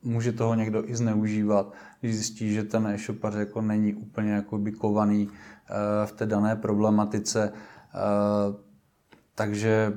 [0.03, 5.29] může toho někdo i zneužívat, když zjistí, že ten e-shopař jako není úplně jako kovaný
[5.31, 7.53] eh, v té dané problematice.
[7.53, 8.55] Eh,
[9.35, 9.93] takže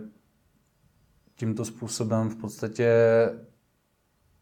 [1.36, 2.90] tímto způsobem v podstatě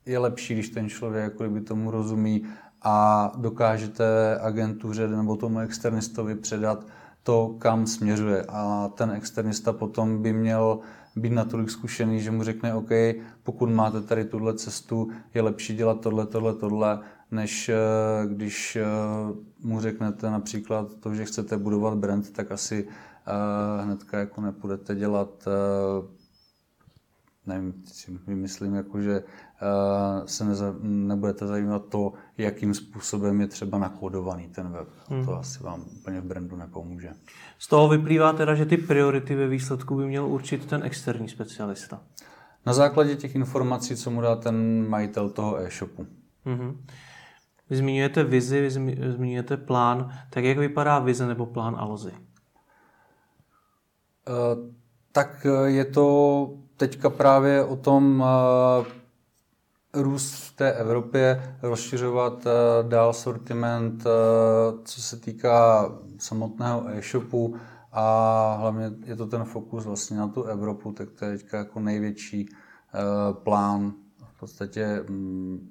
[0.06, 2.44] je lepší, když ten člověk jako by tomu rozumí
[2.82, 6.86] a dokážete agentuře nebo tomu externistovi předat
[7.24, 8.46] to, kam směřuje.
[8.50, 10.80] A ten externista potom by měl
[11.16, 12.89] být natolik zkušený, že mu řekne, OK,
[13.44, 17.00] pokud máte tady tuhle cestu, je lepší dělat tohle, tohle, tohle,
[17.32, 17.76] než eh,
[18.28, 18.86] když eh,
[19.60, 22.88] mu řeknete například to, že chcete budovat brand, tak asi
[23.28, 25.48] eh, hnedka jako nepůjdete dělat
[27.46, 29.24] nevím, si vymyslím, jako, že
[30.26, 34.88] se neza, nebudete zajímat to, jakým způsobem je třeba nakódovaný ten web.
[35.08, 35.26] Hmm.
[35.26, 37.10] To asi vám úplně v brandu nepomůže.
[37.60, 42.02] Z toho vyplývá teda, že ty priority ve výsledku by měl určit ten externí specialista.
[42.65, 46.08] Na základě těch informací, co mu dá ten majitel toho e-shopu.
[46.45, 46.86] Hmm.
[47.69, 48.71] Vy zmiňujete vizi, vy
[49.12, 50.12] zmiňujete plán.
[50.30, 52.12] Tak jak vypadá vize nebo plán Alzy?
[52.12, 52.17] Uh,
[55.12, 58.86] tak je to teďka právě o tom uh,
[59.93, 64.12] růst v té Evropě, rozšiřovat uh, dál sortiment, uh,
[64.84, 67.56] co se týká samotného e-shopu
[67.91, 71.79] a hlavně je to ten fokus vlastně na tu Evropu, tak to je teďka jako
[71.79, 72.49] největší
[73.43, 73.93] plán
[74.25, 75.69] v podstatě um,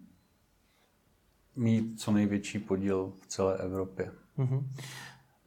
[1.56, 4.10] mít co největší podíl v celé Evropě.
[4.38, 4.62] Mm-hmm.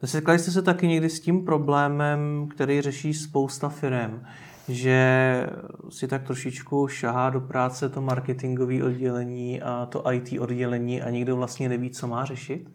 [0.04, 4.22] Setkali jste se taky někdy s tím problémem, který řeší spousta firm,
[4.68, 5.46] že
[5.90, 11.36] si tak trošičku šahá do práce to marketingové oddělení a to IT oddělení a nikdo
[11.36, 12.70] vlastně neví, co má řešit?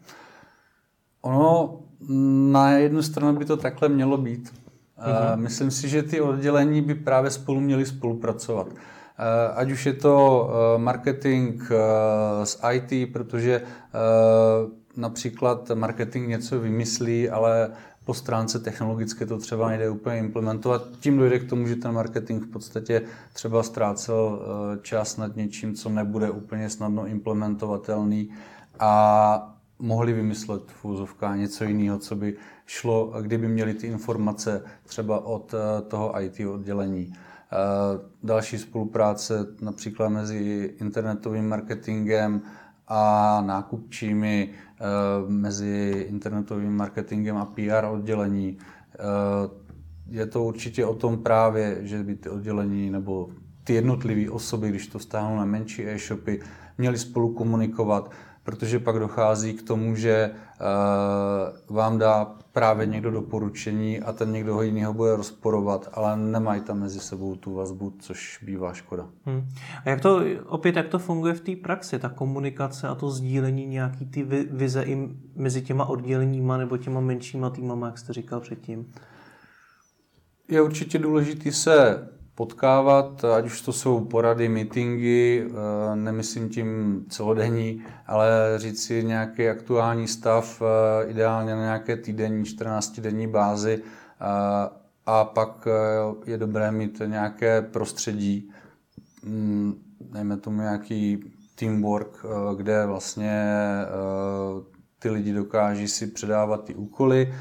[1.20, 1.80] Ono
[2.50, 4.52] na jednu stranu by to takhle mělo být.
[4.52, 5.36] Mm-hmm.
[5.36, 8.66] Myslím si, že ty oddělení by právě spolu měly spolupracovat.
[9.54, 11.62] Ať už je to marketing
[12.44, 13.62] s IT, protože
[14.96, 17.70] například marketing něco vymyslí, ale
[18.04, 20.82] po stránce technologické to třeba nejde úplně implementovat.
[21.00, 25.74] Tím dojde k tomu, že ten marketing v podstatě třeba ztrácel eh, čas nad něčím,
[25.74, 28.30] co nebude úplně snadno implementovatelný
[28.78, 30.84] a mohli vymyslet v
[31.34, 32.36] něco jiného, co by
[32.66, 37.12] šlo, kdyby měli ty informace třeba od eh, toho IT oddělení.
[37.12, 37.56] Eh,
[38.22, 42.42] další spolupráce například mezi internetovým marketingem
[42.88, 44.50] a nákupčími
[45.28, 48.58] mezi internetovým marketingem a PR oddělení.
[48.58, 48.98] Eh,
[50.08, 53.28] je to určitě o tom právě, že by ty oddělení nebo
[53.64, 56.40] ty jednotlivé osoby, když to stáhnou na menší e-shopy,
[56.78, 58.10] měli spolu komunikovat,
[58.42, 60.64] protože pak dochází k tomu, že eh,
[61.70, 66.80] vám dá právě někdo doporučení a ten někdo ho jiného bude rozporovat, ale nemají tam
[66.80, 69.08] mezi sebou tu vazbu, což bývá škoda.
[69.24, 69.48] Hmm.
[69.84, 73.66] A jak to, opět, jak to funguje v té praxi, ta komunikace a to sdílení
[73.66, 78.92] nějaký ty vize i mezi těma odděleníma nebo těma menšíma týmama, jak jste říkal předtím?
[80.48, 87.84] Je určitě důležité se potkávat, ať už to jsou porady, meetingy, eh, nemyslím tím celodenní,
[88.06, 94.24] ale říct si nějaký aktuální stav, eh, ideálně na nějaké týdenní, 14-denní bázi eh,
[95.06, 95.68] a pak
[96.26, 98.50] je dobré mít nějaké prostředí,
[99.24, 101.24] mm, dejme tomu nějaký
[101.54, 102.26] teamwork,
[102.56, 103.44] kde vlastně
[104.98, 107.34] ty lidi dokáží si předávat ty úkoly,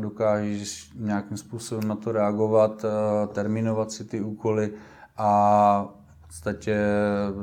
[0.00, 0.64] dokáží
[0.94, 2.84] nějakým způsobem na to reagovat,
[3.32, 4.72] terminovat si ty úkoly
[5.16, 5.88] a
[6.22, 6.86] v podstatě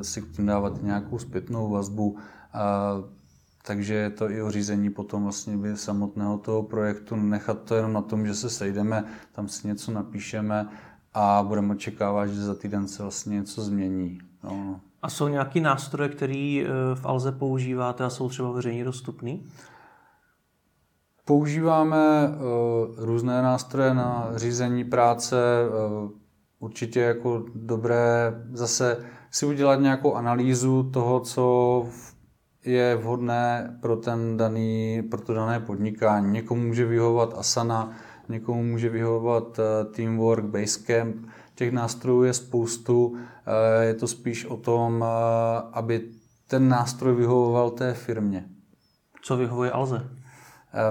[0.02, 2.18] si k tím dávat nějakou zpětnou vazbu.
[2.54, 2.94] A,
[3.66, 7.94] takže je to i o řízení potom vlastně by samotného toho projektu, nechat to jenom
[7.94, 10.70] na tom, že se sejdeme, tam si něco napíšeme
[11.14, 14.20] a budeme očekávat, že za týden se vlastně něco změní.
[14.44, 14.80] No.
[15.02, 16.64] A jsou nějaký nástroje, které
[16.94, 19.44] v Alze používáte a jsou třeba veřejně dostupný?
[21.30, 25.36] Používáme uh, různé nástroje na řízení práce.
[25.69, 26.09] Uh,
[26.59, 28.97] určitě jako dobré zase
[29.32, 31.86] si udělat nějakou analýzu toho, co
[32.65, 36.32] je vhodné pro, ten daný, pro to dané podnikání.
[36.32, 37.91] Někomu může vyhovovat Asana,
[38.30, 41.15] někomu může vyhovovat uh, Teamwork, Basecamp.
[41.55, 43.17] Těch nástrojů je spoustu.
[43.82, 45.05] Je to spíš o tom,
[45.73, 46.09] aby
[46.47, 48.45] ten nástroj vyhovoval té firmě.
[49.21, 50.18] Co vyhovuje Alze?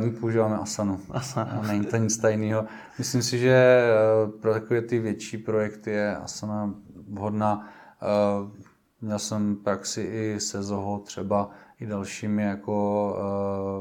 [0.01, 1.01] My používáme Asanu.
[1.11, 1.63] Asana.
[1.67, 2.65] Není to nic tajného.
[2.99, 6.75] Myslím si, že eh, pro takové ty větší projekty je Asana
[7.09, 7.69] vhodná.
[8.03, 8.61] Eh,
[9.01, 11.51] měl jsem praxi i se Zoho třeba
[11.81, 13.17] i dalšími jako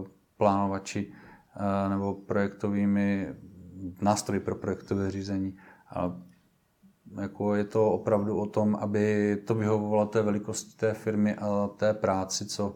[0.06, 1.14] eh, plánovači
[1.90, 3.36] nebo projektovými
[4.02, 5.58] nástroji pro projektové řízení.
[5.90, 6.16] A
[7.22, 11.94] jako je to opravdu o tom, aby to vyhovovalo té velikosti té firmy a té
[11.94, 12.76] práci, co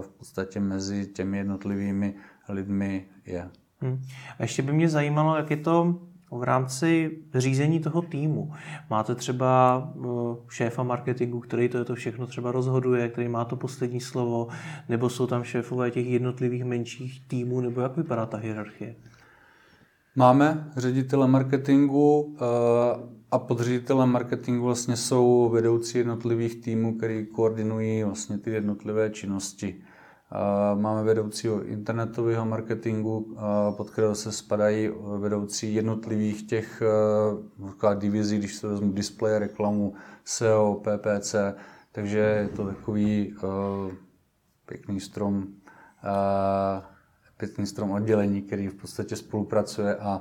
[0.00, 2.14] v podstatě mezi těmi jednotlivými
[2.48, 3.50] lidmi je.
[3.80, 4.02] Hmm.
[4.38, 6.00] A ještě by mě zajímalo, jak je to
[6.30, 8.52] v rámci řízení toho týmu.
[8.90, 10.08] Máte třeba eh,
[10.48, 14.48] šéfa marketingu, který to, to všechno třeba rozhoduje, který má to poslední slovo,
[14.88, 18.94] nebo jsou tam šéfové těch jednotlivých menších týmů, nebo jak vypadá ta hierarchie?
[20.16, 28.04] Máme ředitele marketingu eh, a pod ředitelem marketingu vlastně jsou vedoucí jednotlivých týmů, který koordinují
[28.04, 29.84] vlastně ty jednotlivé činnosti.
[30.74, 33.36] Máme vedoucího internetového marketingu,
[33.76, 36.82] pod kterého se spadají vedoucí jednotlivých těch
[37.98, 41.34] divizí, když se vezmu display, reklamu, SEO, PPC,
[41.92, 43.34] takže je to takový
[44.66, 45.46] pěkný strom
[47.36, 50.20] pěkný strom oddělení, který v podstatě spolupracuje a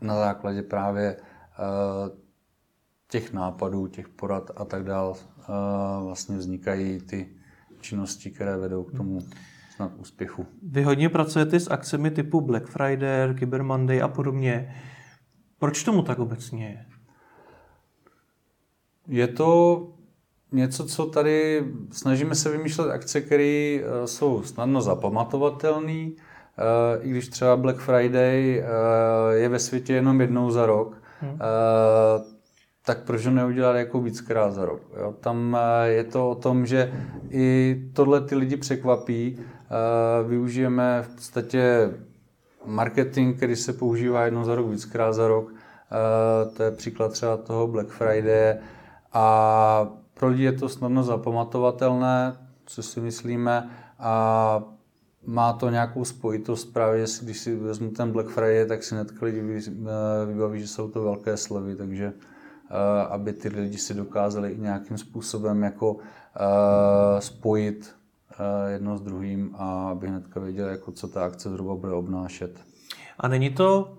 [0.00, 1.16] na základě právě
[3.10, 5.16] těch nápadů, těch porad a tak dál
[6.04, 7.28] vlastně vznikají ty
[7.80, 9.20] činnosti, které vedou k tomu
[9.76, 10.46] snad úspěchu.
[10.62, 14.82] Vy hodně pracujete s akcemi typu Black Friday, Cyber Monday a podobně.
[15.58, 16.86] Proč tomu tak obecně je?
[19.08, 19.82] Je to
[20.52, 27.28] něco, co tady snažíme se vymýšlet akce, které eh, jsou snadno zapamatovatelné, eh, i když
[27.28, 31.38] třeba Black Friday eh, je ve světě jenom jednou za rok, hmm.
[32.84, 34.80] tak proč ho neudělat jako víckrát za rok?
[35.00, 35.14] Jo?
[35.20, 36.92] Tam je to o tom, že
[37.30, 39.40] i tohle ty lidi překvapí.
[40.28, 41.90] Využijeme v podstatě
[42.64, 45.52] marketing, který se používá jednou za rok, víckrát za rok.
[46.56, 48.54] To je příklad třeba toho Black Friday.
[49.12, 52.36] A pro lidi je to snadno zapamatovatelné,
[52.66, 54.62] co si myslíme, a
[55.26, 59.42] má to nějakou spojitost právě, když si vezmu ten Black Friday, tak si hned lidi
[60.26, 64.98] vybaví, že jsou to velké slevy, takže eh, aby ty lidi si dokázali i nějakým
[64.98, 65.96] způsobem jako
[66.36, 67.94] eh, spojit
[68.32, 72.60] eh, jedno s druhým a aby hnedka věděli, jako co ta akce zhruba bude obnášet.
[73.18, 73.98] A není to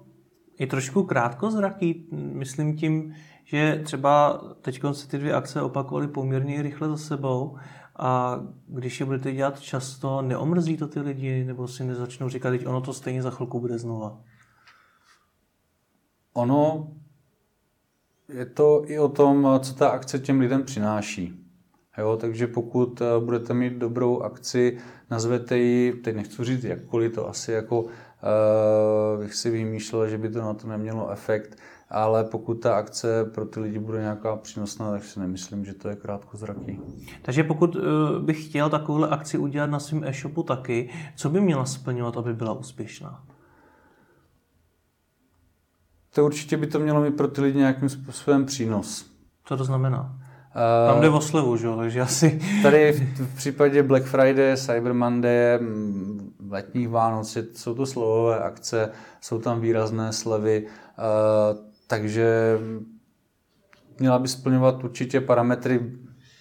[0.58, 3.14] i trošku krátkozraký, myslím tím,
[3.44, 7.58] že třeba teď se ty dvě akce opakovaly poměrně rychle za sebou
[7.98, 12.68] a když je budete dělat často, neomrzí to ty lidi, nebo si nezačnou říkat, teď
[12.68, 14.22] ono to stejně za chvilku bude znova?
[16.34, 16.92] Ono
[18.30, 21.44] je to i o tom, co ta akce těm lidem přináší.
[21.98, 24.78] Jo, takže pokud eh, budete mít dobrou akci,
[25.12, 27.90] nazvete ji, teď nechci říct jakkoliv, to asi jako uh,
[29.20, 31.58] bych si vymýšlel, že by to na to nemělo efekt,
[31.90, 35.90] ale pokud ta akce pro ty lidi bude nějaká přínosná, tak si nemyslím, že to
[35.90, 36.80] je krátkozraký.
[37.22, 37.84] Takže pokud uh,
[38.22, 42.54] bych chtěl takovouhle akci udělat na svém e-shopu taky, co by měla splňovat, aby byla
[42.54, 43.24] úspěšná?
[46.14, 49.06] To určitě by to mělo mít pro ty lidi nějakým způsobem přínos.
[49.46, 50.00] Co to znamená?
[50.02, 51.68] Uh, Tam jde o slevu, že?
[51.78, 52.42] takže asi...
[52.64, 55.60] Tady v, v případě Black Friday, Cyber Monday,
[56.50, 60.68] letních Vánoc, jsou to slovové akce, jsou tam výrazné slevy.
[61.88, 62.58] Takže
[64.00, 65.92] měla by splňovat určitě parametry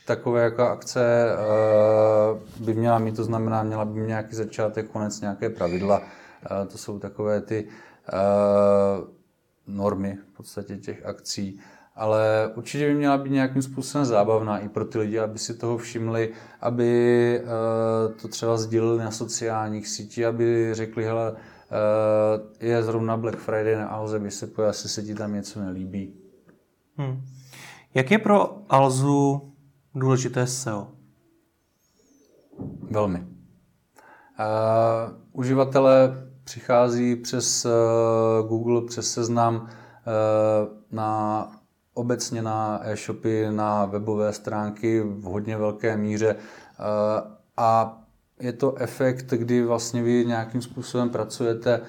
[0.07, 5.21] takové, jako akce eh, by měla mít, to znamená, měla by mít nějaký začátek, konec,
[5.21, 6.03] nějaké pravidla.
[6.03, 7.69] Eh, to jsou takové ty
[8.09, 8.13] eh,
[9.67, 11.61] normy v podstatě těch akcí.
[11.95, 15.79] Ale určitě by měla být nějakým způsobem zábavná i pro ty lidi, aby si toho
[15.79, 17.43] všimli, aby
[18.23, 21.37] to třeba sdíleli na sociálních sítích, aby řekli, hele,
[22.61, 24.21] je zrovna Black Friday na Alze,
[24.55, 26.15] pojď, asi se ti tam něco nelíbí.
[26.97, 27.25] Hmm.
[27.95, 29.53] Jak je pro Alzu
[29.95, 30.89] důležité SEO?
[32.91, 33.19] Velmi.
[33.19, 33.27] Uh,
[35.33, 39.69] uživatelé přichází přes uh, Google, přes seznam uh,
[40.91, 41.51] na
[41.95, 47.99] obecně na e-shopy, na webové stránky v hodně velké míře uh, a
[48.41, 51.81] je to efekt, kdy vlastně vy nějakým způsobem pracujete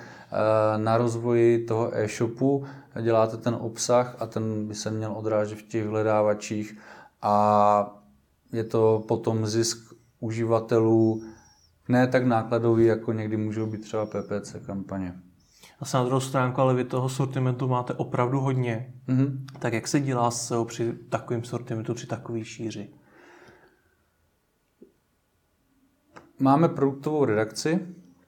[0.77, 2.65] na rozvoji toho e-shopu,
[3.01, 6.77] děláte ten obsah a ten by se měl odrážet v těch hledávačích
[7.21, 8.03] a
[8.51, 11.23] je to potom zisk uživatelů
[11.89, 15.13] ne tak nákladový, jako někdy můžou být třeba PPC kampaně.
[15.79, 18.93] A na druhou stránku, ale vy toho sortimentu máte opravdu hodně.
[19.07, 19.37] Mm-hmm.
[19.59, 22.89] Tak jak se dělá SEO při takovém sortimentu, při takové šíři?
[26.39, 27.79] Máme produktovou redakci,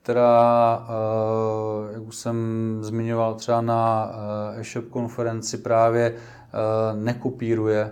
[0.02, 2.36] která, eh, jak už jsem
[2.80, 4.12] zmiňoval třeba na
[4.56, 7.90] eh, e-shop konferenci, právě eh, nekopíruje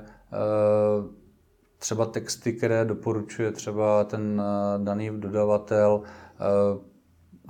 [1.79, 4.43] třeba texty, které doporučuje třeba ten
[4.79, 6.03] daný dodavatel.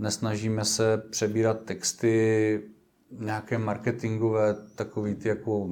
[0.01, 2.63] Nesnažíme se přebírat texty
[3.11, 5.69] nějaké marketingové, takový ty jako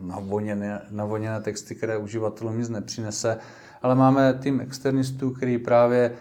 [0.00, 3.38] navoněné, navoněné texty, které uživatelům nic nepřinese,
[3.82, 6.12] ale máme tým externistů, který právě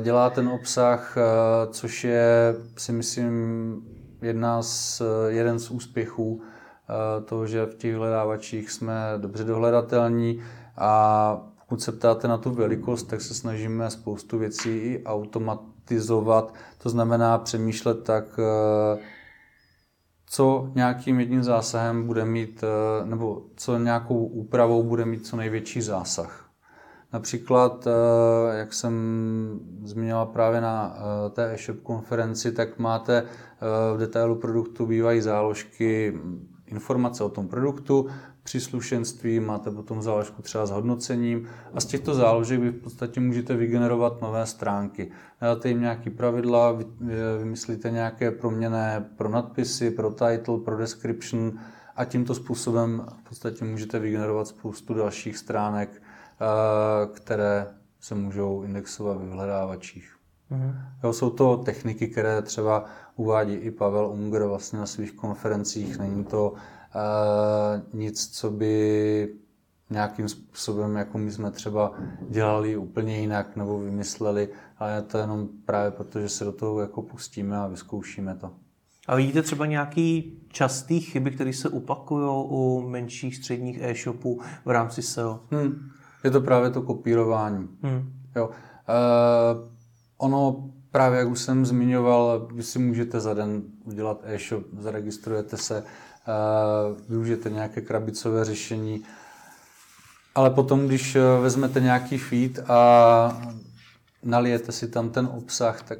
[0.00, 1.22] dělá ten obsah, eh,
[1.70, 3.82] což je, si myslím,
[4.22, 10.42] jedna z, jeden z úspěchů eh, toho, že v těch hledávačích jsme dobře dohledatelní
[10.76, 16.88] a pokud se ptáte na tu velikost, tak se snažíme spoustu věcí i automatizovat, to
[16.88, 18.24] znamená přemýšlet tak,
[20.26, 22.64] co nějakým jedním zásahem bude mít,
[23.04, 26.45] nebo co nějakou úpravou bude mít co největší zásah.
[27.16, 28.94] Například, eh, jak jsem
[29.82, 36.18] zmínila právě na eh, té e-shop konferenci, tak máte eh, v detailu produktu bývají záložky
[36.66, 38.06] informace o tom produktu,
[38.42, 43.56] příslušenství, máte potom záložku třeba s hodnocením a z těchto záložek vy v podstatě můžete
[43.56, 45.10] vygenerovat nové stránky.
[45.40, 46.78] Dáte jim nějaké pravidla,
[47.38, 51.52] vymyslíte nějaké proměné pro nadpisy, pro title, pro description
[51.96, 56.02] a tímto způsobem v podstatě můžete vygenerovat spoustu dalších stránek,
[57.14, 57.66] které
[58.00, 60.16] se můžou indexovat v vyhledávačích.
[60.50, 60.74] Mm-hmm.
[61.04, 62.84] Jo, jsou to techniky, které třeba
[63.16, 65.98] uvádí i Pavel Unger vlastně na svých konferencích.
[65.98, 66.58] Není to uh,
[68.00, 69.34] nic, co by
[69.90, 71.92] nějakým způsobem, jako my jsme třeba
[72.28, 76.80] dělali úplně jinak nebo vymysleli, ale je to jenom právě proto, že se do toho
[76.80, 78.50] jako pustíme a vyzkoušíme to.
[79.06, 85.02] A vidíte třeba nějaký častý chyby, které se opakují u menších středních e-shopů v rámci
[85.02, 85.40] SEO?
[85.50, 85.90] Hmm.
[86.26, 87.68] Je to právě to kopírování.
[87.82, 88.12] Hmm.
[88.36, 88.46] Jo.
[88.46, 88.54] Uh,
[90.18, 95.82] ono právě, jak už jsem zmiňoval, vy si můžete za den udělat e-shop, zaregistrujete se,
[95.82, 99.04] uh, využijete nějaké krabicové řešení,
[100.34, 103.42] ale potom, když vezmete nějaký feed a
[104.22, 105.98] nalijete si tam ten obsah, tak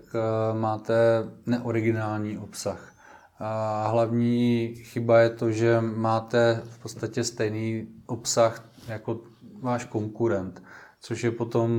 [0.60, 2.92] máte neoriginální obsah.
[3.38, 9.20] A hlavní chyba je to, že máte v podstatě stejný obsah jako
[9.62, 10.62] váš konkurent,
[11.00, 11.70] což je potom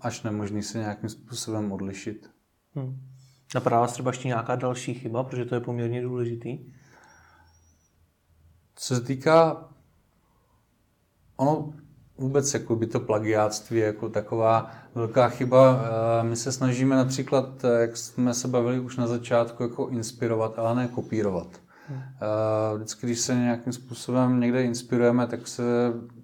[0.00, 2.30] až nemožný se nějakým způsobem odlišit.
[2.74, 3.00] Hmm.
[3.54, 6.58] Napadá vás třeba ještě nějaká další chyba, protože to je poměrně důležitý?
[8.74, 9.68] Co se týká,
[11.36, 11.72] ono
[12.18, 15.82] vůbec jako by to plagiáctví jako taková velká chyba.
[16.20, 20.58] Eh, my se snažíme například, eh, jak jsme se bavili už na začátku, jako inspirovat,
[20.58, 21.61] ale ne kopírovat.
[21.90, 25.62] Eh, vždycky, když se nějakým způsobem někde inspirujeme, tak se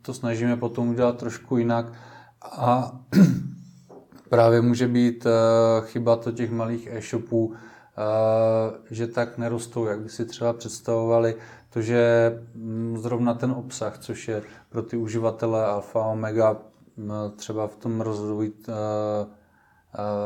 [0.03, 1.93] to snažíme potom udělat trošku jinak.
[2.43, 2.93] A
[4.29, 5.31] právě může být eh,
[5.87, 11.37] chyba to těch malých e-shopů, eh, že tak nerostou, jak by si třeba představovali.
[11.71, 16.57] To, že mm, zrovna ten obsah, což je pro ty uživatele alfa omega
[16.97, 18.53] mm, třeba v tom rozvoji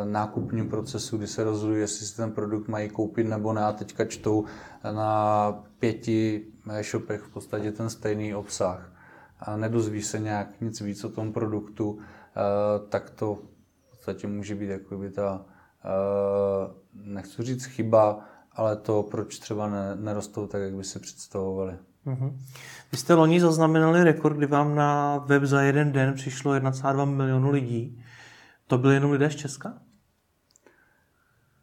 [0.04, 4.04] nákupním procesu, kdy se rozhodují, jestli si ten produkt mají koupit nebo ne a teďka
[4.04, 4.44] čtou
[4.92, 8.92] na pěti e-shopech v podstatě ten stejný obsah
[9.40, 11.98] a nedozví se nějak nic víc o tom produktu,
[12.88, 15.44] tak to v podstatě může být by ta,
[16.94, 18.20] nechci říct chyba,
[18.52, 21.74] ale to, proč třeba nerostou tak, jak by se představovali.
[22.06, 22.32] Mm-hmm.
[22.92, 27.50] Vy jste loni zaznamenali rekord, kdy vám na web za jeden den přišlo 1,2 milionu
[27.50, 28.04] lidí.
[28.72, 29.72] To byli jenom lidé z Česka?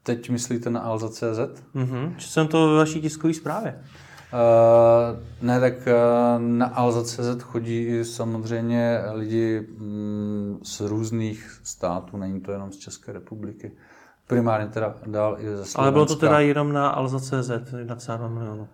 [0.03, 1.63] Teď myslíte na Alza.cz?
[1.73, 3.83] Mhm, jsem to ve vaší tiskové zprávě.
[4.33, 12.41] Uh, ne, tak uh, na Alza.cz chodí i samozřejmě lidi mm, z různých států, není
[12.41, 13.71] to jenom z České republiky.
[14.27, 15.81] Primárně teda dál i ze Slovenska.
[15.81, 18.67] Ale bylo to teda jenom na Alza.cz, 1,2 milionu.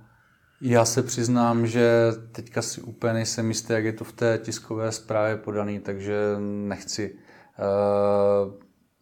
[0.61, 4.91] Já se přiznám, že teďka si úplně nejsem jistý, jak je to v té tiskové
[4.91, 7.17] zprávě podaný, takže nechci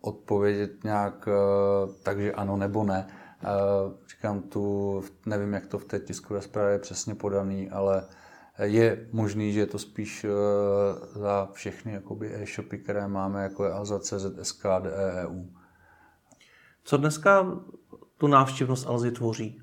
[0.02, 3.08] odpovědět nějak uh, takže ano nebo ne.
[3.44, 8.04] Uh, říkám tu, nevím, jak to v té tiskové zprávě je přesně podaný, ale
[8.64, 10.26] je možný, že je to spíš
[11.16, 14.86] za všechny jakoby e-shopy, které máme, jako je Alza.cz, SKD,
[15.24, 15.44] EU.
[16.84, 17.62] Co dneska
[18.18, 19.62] tu návštěvnost Alzy tvoří?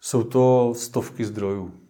[0.00, 1.81] Jsou to stovky zdrojů.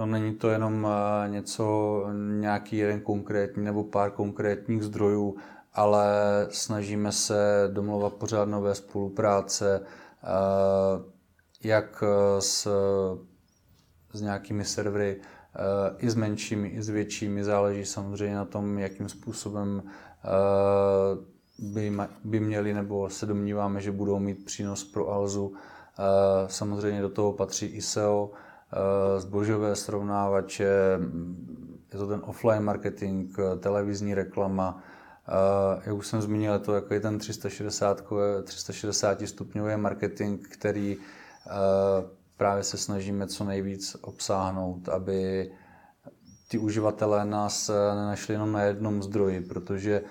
[0.00, 2.06] Jo, není to jenom eh, něco,
[2.40, 5.36] nějaký jeden konkrétní nebo pár konkrétních zdrojů,
[5.74, 6.06] ale
[6.50, 10.26] snažíme se domluvat pořád nové spolupráce, eh,
[11.64, 12.04] jak
[12.38, 12.68] s,
[14.12, 17.44] s nějakými servery, eh, i s menšími, i s většími.
[17.44, 19.82] Záleží samozřejmě na tom, jakým způsobem
[21.58, 21.92] by,
[22.24, 25.54] by měli nebo se domníváme, že budou mít přínos pro Alzu.
[26.46, 28.30] Samozřejmě do toho patří i SEO,
[29.18, 30.98] zbožové srovnávače,
[31.92, 34.82] je to ten offline marketing, televizní reklama,
[35.86, 38.02] jak už jsem zmínil, je to jako je ten 360,
[38.44, 40.96] 360 stupňový marketing, který
[42.36, 45.50] právě se snažíme co nejvíc obsáhnout, aby
[46.48, 50.02] ti uživatelé nás nenašli jenom na jednom zdroji, protože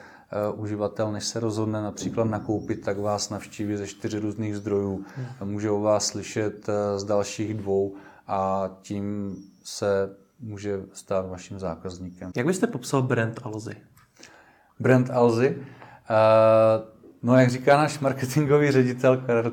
[0.55, 5.05] uživatel, než se rozhodne například nakoupit, tak vás navštíví ze čtyři různých zdrojů.
[5.15, 5.51] Hmm.
[5.51, 7.95] Může o vás slyšet z dalších dvou
[8.29, 12.31] a tím se může stát vaším zákazníkem.
[12.37, 13.75] Jak byste popsal brand Alzy?
[14.79, 15.57] Brand Alzy?
[15.57, 15.65] Uh,
[17.23, 19.51] no, jak říká náš marketingový ředitel Karel,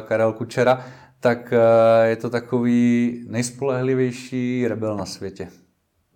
[0.00, 0.84] Karel Kučera,
[1.20, 5.48] tak uh, je to takový nejspolehlivější rebel na světě.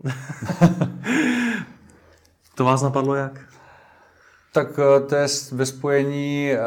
[2.54, 3.49] to vás napadlo jak?
[4.52, 6.58] Tak eh, to je ve spojení eh,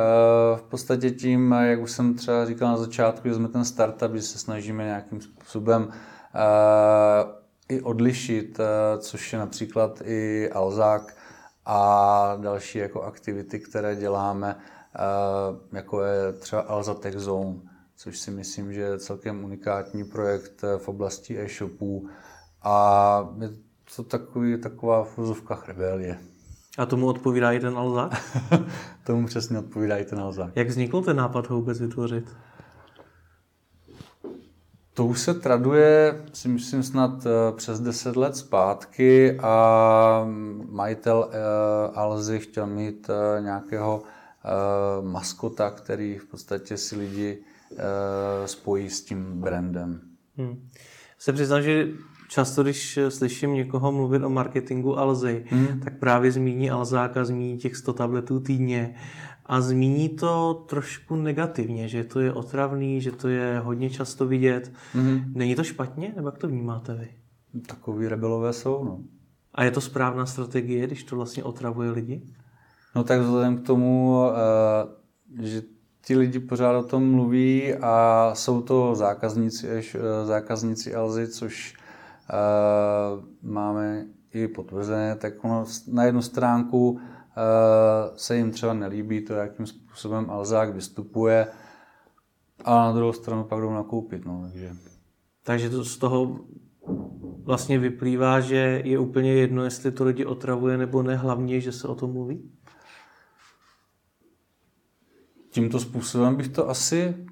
[0.55, 4.21] v podstatě tím, jak už jsem třeba říkal na začátku, že jsme ten startup, že
[4.21, 8.59] se snažíme nějakým způsobem eh, i odlišit,
[8.99, 11.15] což je například i Alzák
[11.65, 14.55] a další jako aktivity, které děláme,
[15.73, 17.55] jako je třeba Alza Tech Zone,
[17.95, 22.09] což si myslím, že je celkem unikátní projekt v oblasti e-shopů
[22.63, 23.49] a je
[23.95, 26.19] to takový, taková úzovkách rebelie.
[26.77, 28.39] A tomu odpovídá i ten Alzák?
[29.03, 30.51] tomu přesně odpovídá i ten Alzák.
[30.55, 32.29] Jak vznikl ten nápad ho vůbec vytvořit?
[34.93, 40.27] To už se traduje, si myslím, snad eh, přes 10 let zpátky a
[40.69, 41.37] majitel eh,
[41.93, 44.03] Alzy chtěl mít eh, nějakého
[45.01, 47.43] maskota, který v podstatě si lidi
[48.45, 50.01] spojí s tím brandem.
[50.37, 50.69] Hmm.
[51.19, 51.87] Se přiznám, že
[52.33, 55.79] často, když slyším někoho mluvit o marketingu Alzy, hmm.
[55.79, 58.95] tak právě zmíní Alzáka, zmíní těch 100 tabletů týdně
[59.45, 64.71] a zmíní to trošku negativně, že to je otravný, že to je hodně často vidět.
[64.93, 65.33] Hmm.
[65.35, 67.07] Není to špatně, nebo jak to vnímáte vy?
[67.61, 68.99] Takový rebelové jsou, no.
[69.55, 72.21] A je to správná strategie, když to vlastně otravuje lidi?
[72.95, 75.61] No tak vzhledem k tomu, eh, že
[76.05, 81.82] ti lidi pořád o tom mluví a jsou to zákazníci, eh, zákazníci Alzy, což Eh,
[83.41, 86.99] máme i potvrzené, tak ono na jednu stránku
[88.15, 91.47] se jim třeba nelíbí to, jakým způsobem Alzák vystupuje,
[92.65, 94.25] a na druhou stranu pak jdou nakoupit.
[94.25, 94.75] No, takže.
[95.43, 96.39] takže to z toho
[97.43, 101.87] vlastně vyplývá, že je úplně jedno, jestli to lidi otravuje nebo ne, hlavně, že se
[101.87, 102.51] o tom mluví?
[105.49, 107.27] Tímto způsobem bych to asi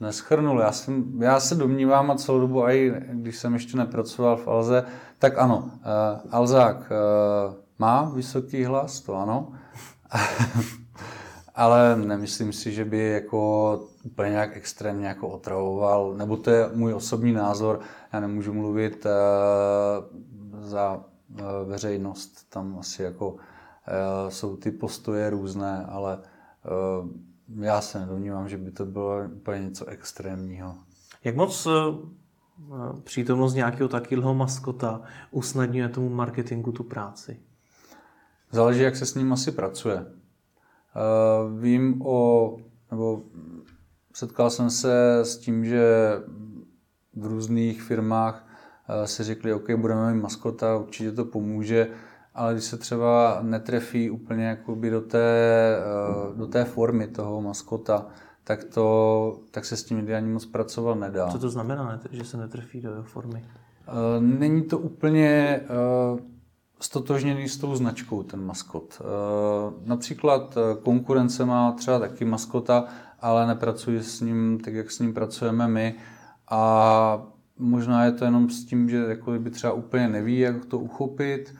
[0.00, 0.60] neschrnul.
[0.60, 4.84] Já, jsem, já se domnívám a celou dobu, i když jsem ještě nepracoval v Alze,
[5.18, 9.52] tak ano, uh, Alzák uh, má vysoký hlas, to ano,
[11.54, 16.94] ale nemyslím si, že by jako úplně nějak extrémně jako otravoval, nebo to je můj
[16.94, 17.80] osobní názor,
[18.12, 23.38] já nemůžu mluvit uh, za uh, veřejnost, tam asi jako uh,
[24.28, 27.08] jsou ty postoje různé, ale uh,
[27.48, 30.74] já se nedomnívám, že by to bylo úplně něco extrémního.
[31.24, 31.72] Jak moc eh,
[33.04, 37.40] přítomnost nějakého takového maskota usnadňuje tomu marketingu tu práci?
[38.50, 40.06] Záleží, jak se s ním asi pracuje.
[40.06, 42.56] Eh, vím o,
[42.90, 43.22] nebo
[44.14, 46.12] setkal jsem se s tím, že
[47.14, 48.48] v různých firmách
[48.88, 51.90] eh, si řekli, OK, budeme mít maskota, určitě to pomůže
[52.36, 58.06] ale když se třeba netrefí úplně jakoby do té, eh, do té formy toho maskota,
[58.44, 61.28] tak, to, tak se s tím ani moc pracovat nedá.
[61.28, 63.44] Co to znamená, že se netrefí do jeho formy?
[63.88, 65.66] Eh, není to úplně eh,
[66.80, 69.02] stotožněný s tou značkou ten maskot.
[69.84, 72.84] Například konkurence má třeba taky maskota,
[73.20, 75.94] ale nepracuji s ním tak, jak s ním pracujeme my.
[76.50, 77.22] A
[77.58, 81.54] možná je to jenom s tím, že jako by třeba úplně neví, jak to uchopit,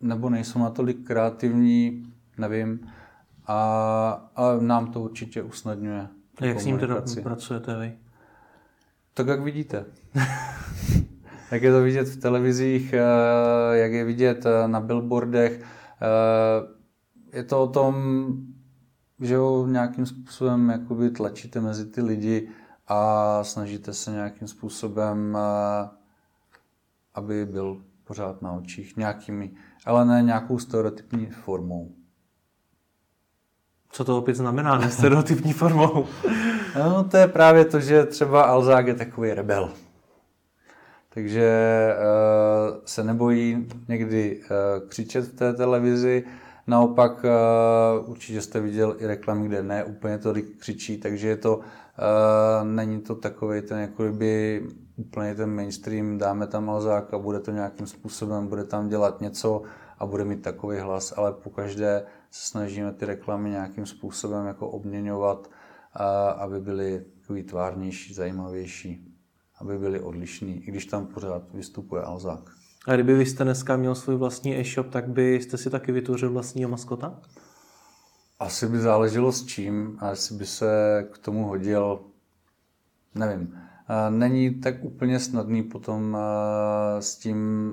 [0.00, 2.90] nebo nejsou natolik kreativní, nevím.
[3.46, 6.08] A, a nám to určitě usnadňuje.
[6.40, 7.98] A jak s ním teda pracujete vy?
[9.14, 9.84] Tak, jak vidíte.
[11.50, 15.64] jak je to vidět v televizích, eh, jak je vidět eh, na billboardech.
[17.32, 17.94] Je to o tom,
[19.20, 22.48] že ho nějakým způsobem jakoby tlačíte mezi ty lidi
[22.88, 25.38] a snažíte se nějakým způsobem,
[27.14, 29.50] aby byl pořád na očích nějakými,
[29.86, 31.94] ale ne nějakou stereotypní formou.
[33.90, 36.06] Co to opět znamená, ne stereotypní formou?
[36.78, 39.70] no, to je právě to, že třeba Alzák je takový rebel.
[41.08, 46.24] Takže uh, se nebojí někdy uh, křičet v té televizi,
[46.66, 51.56] Naopak uh, určitě jste viděl i reklamy, kde ne úplně to křičí, takže je to,
[51.56, 51.64] uh,
[52.62, 54.62] není to takový ten jako by
[54.96, 59.62] úplně ten mainstream, dáme tam Alzák a bude to nějakým způsobem, bude tam dělat něco
[59.98, 65.50] a bude mít takový hlas, ale pokaždé se snažíme ty reklamy nějakým způsobem jako obměňovat,
[66.36, 69.14] aby byly takový tvárnější, zajímavější,
[69.58, 72.50] aby byly odlišný, i když tam pořád vystupuje Alzák.
[72.86, 76.70] A kdyby vy jste dneska měl svůj vlastní e-shop, tak byste si taky vytvořil vlastního
[76.70, 77.20] maskota?
[78.38, 82.00] Asi by záleželo s čím a jestli by se k tomu hodil,
[83.14, 83.58] nevím.
[84.10, 86.18] Není tak úplně snadný potom
[87.00, 87.70] s tím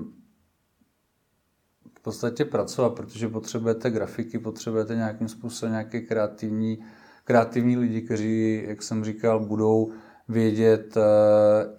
[1.98, 6.78] v podstatě pracovat, protože potřebujete grafiky, potřebujete nějakým způsobem nějaké kreativní,
[7.24, 9.92] kreativní lidi, kteří, jak jsem říkal, budou
[10.28, 11.00] vědět, eh,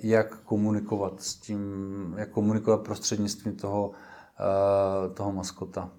[0.04, 1.62] jak komunikovat s tím,
[2.18, 3.92] jak komunikovat prostřednictvím toho,
[4.40, 5.92] eh, toho maskota.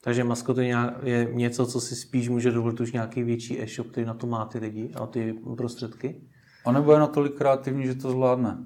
[0.00, 4.14] Takže maskot je něco, co si spíš může dovolit už nějaký větší e-shop, který na
[4.14, 6.28] to má ty lidi a ty prostředky?
[6.68, 8.58] A nebo je natolik kreativní, že to zvládne.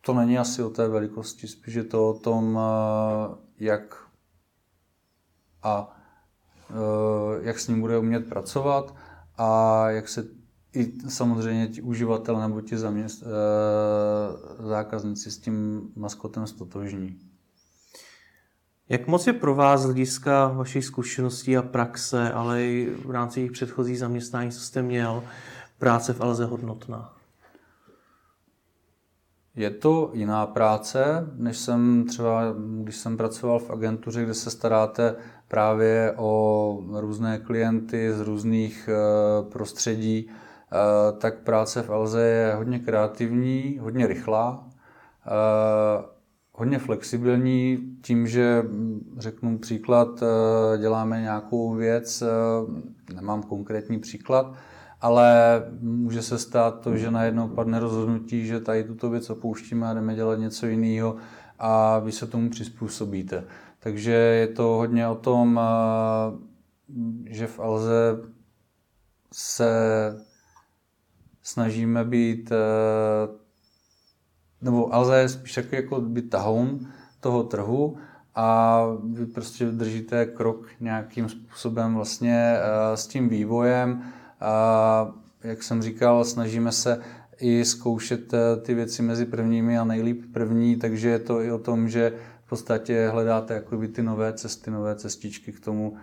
[0.00, 3.96] To není asi o té velikosti, spíš je to o tom, eh, jak
[5.62, 5.98] a
[7.40, 8.94] jak s ním bude umět pracovat
[9.38, 10.24] a jak se
[10.74, 13.26] i samozřejmě ti uživatel nebo ti zaměst, e,
[14.66, 17.18] zákazníci s tím maskotem stotožní.
[18.88, 23.40] Jak moc je pro vás z hlediska vašich zkušeností a praxe, ale i v rámci
[23.40, 25.22] jejich předchozích zaměstnání, co jste měl,
[25.78, 27.14] práce v Alze hodnotná?
[29.56, 32.42] Je to jiná práce, než jsem třeba,
[32.82, 35.14] když jsem pracoval v agentuře, kde se staráte
[35.48, 38.92] právě o různé klienty z různých e,
[39.50, 40.30] prostředí,
[40.72, 44.68] Eh, tak práce v Alze je hodně kreativní, hodně rychlá,
[45.26, 46.04] eh,
[46.52, 52.22] hodně flexibilní tím, že hm, řeknu příklad, eh, děláme nějakou věc,
[53.14, 54.54] nemám konkrétní příklad,
[55.02, 59.94] ale může se stát to, že najednou padne rozhodnutí, že tady tuto věc opouštíme a
[59.94, 61.16] jdeme dělat něco jiného
[61.58, 63.44] a vy se tomu přizpůsobíte.
[63.78, 65.60] Takže je to hodně o tom,
[67.26, 68.18] že v Alze
[69.32, 69.70] se
[71.42, 72.52] snažíme být,
[74.60, 76.88] nebo Alza je spíš takový jako být tahoun
[77.20, 77.96] toho trhu
[78.34, 78.80] a
[79.12, 82.56] vy prostě držíte krok nějakým způsobem vlastně
[82.94, 84.12] s tím vývojem.
[84.42, 85.14] A
[85.44, 87.00] jak jsem říkal, snažíme se
[87.40, 91.58] i zkoušet eh, ty věci mezi prvními a nejlíp první, takže je to i o
[91.58, 92.12] tom, že
[92.44, 95.96] v podstatě hledáte jakoby ty nové cesty, nové cestičky k tomu,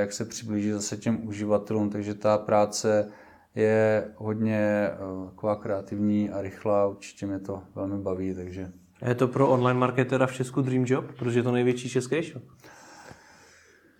[0.00, 3.08] jak se přiblížit zase těm uživatelům, takže ta práce
[3.56, 4.96] je hodně eh,
[5.30, 8.72] taková kreativní a rychlá, určitě mě to velmi baví, takže...
[9.06, 12.42] Je to pro online marketera v Česku Dream Job, protože je to největší český shop?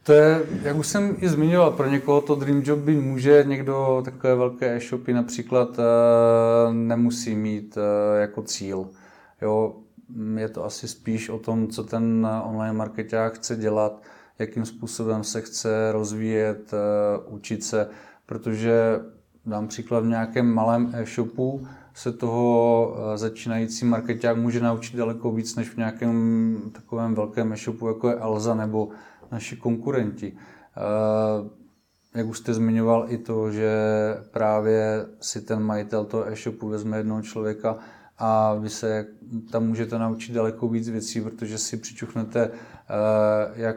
[0.07, 4.03] To je, jak už jsem i zmiňoval, pro někoho to Dream Job by může, někdo
[4.05, 8.89] takové velké e-shopy například eh, nemusí mít eh, jako cíl.
[9.43, 9.77] Jo,
[10.37, 14.03] je to asi spíš o tom, co ten online marketák chce dělat,
[14.39, 16.73] jakým způsobem se chce rozvíjet,
[17.29, 17.89] učit se,
[18.27, 19.01] protože
[19.47, 25.57] Dám příklad v nějakém malém e-shopu se toho eh, začínající marketák může naučit daleko víc
[25.57, 28.89] než v nějakém takovém velkém e-shopu, jako je Alza nebo
[29.33, 30.37] naši konkurenti.
[30.77, 31.51] Eh,
[32.15, 33.71] jak už jste zmiňoval i to, že
[34.31, 37.79] právě si ten majitel toho e-shopu vezme jednoho člověka
[38.19, 39.07] a vy se
[39.51, 43.77] tam můžete naučit daleko víc věcí, protože si přičuchnete eh, jak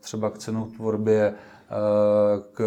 [0.00, 0.38] třeba k
[0.76, 1.34] tvorbě,
[2.52, 2.62] k,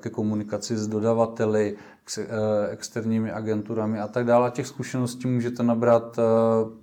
[0.00, 1.76] ke komunikaci s dodavateli,
[2.06, 4.50] k eh, externími agenturami a tak dále.
[4.50, 6.22] Těch zkušeností můžete nabrat eh,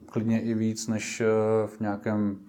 [0.06, 1.28] klidně i víc než eh,
[1.68, 2.40] v nějakém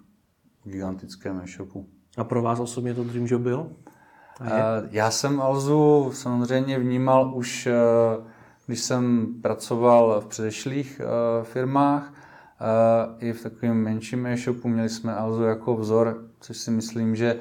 [0.64, 1.93] gigantickém e-shopu.
[2.16, 3.60] A pro vás osobně to Dream Job byl?
[4.40, 4.48] Uh,
[4.90, 7.68] já jsem Alzu samozřejmě vnímal už,
[8.18, 8.26] uh,
[8.66, 12.12] když jsem pracoval v předešlých uh, firmách,
[13.18, 17.38] i v takovém menším e-shopu měli jsme Alzu jako vzor, což si myslím, že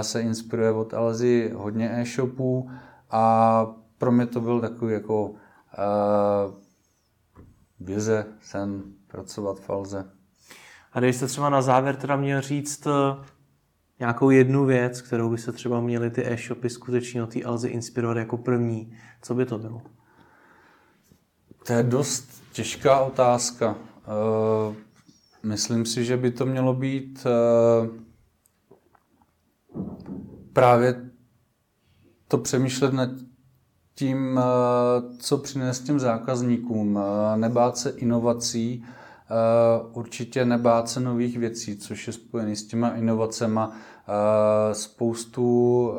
[0.00, 2.70] se inspiruje od Alzy hodně e-shopů
[3.10, 3.66] a
[3.98, 5.34] pro mě to byl takový jako
[7.80, 10.10] vize, sen pracovat v Alze.
[10.92, 12.90] A kdybyste třeba na závěr teda měl říct eh,
[14.00, 18.16] nějakou jednu věc, kterou by se třeba měli ty e-shopy skutečně od té Alzy inspirovat
[18.16, 19.82] jako první, co by to bylo?
[21.66, 23.70] To je dost těžká otázka.
[23.70, 24.74] Uh,
[25.42, 27.88] myslím si, že by to mělo být uh,
[30.52, 31.10] právě
[32.28, 33.10] to přemýšlet nad
[33.94, 36.98] tím, uh, co přinést těm zákazníkům,
[37.36, 38.84] nebát se inovací,
[39.92, 43.60] určitě nebát se nových věcí, což je spojené s těma inovacemi,
[44.72, 45.92] spoustu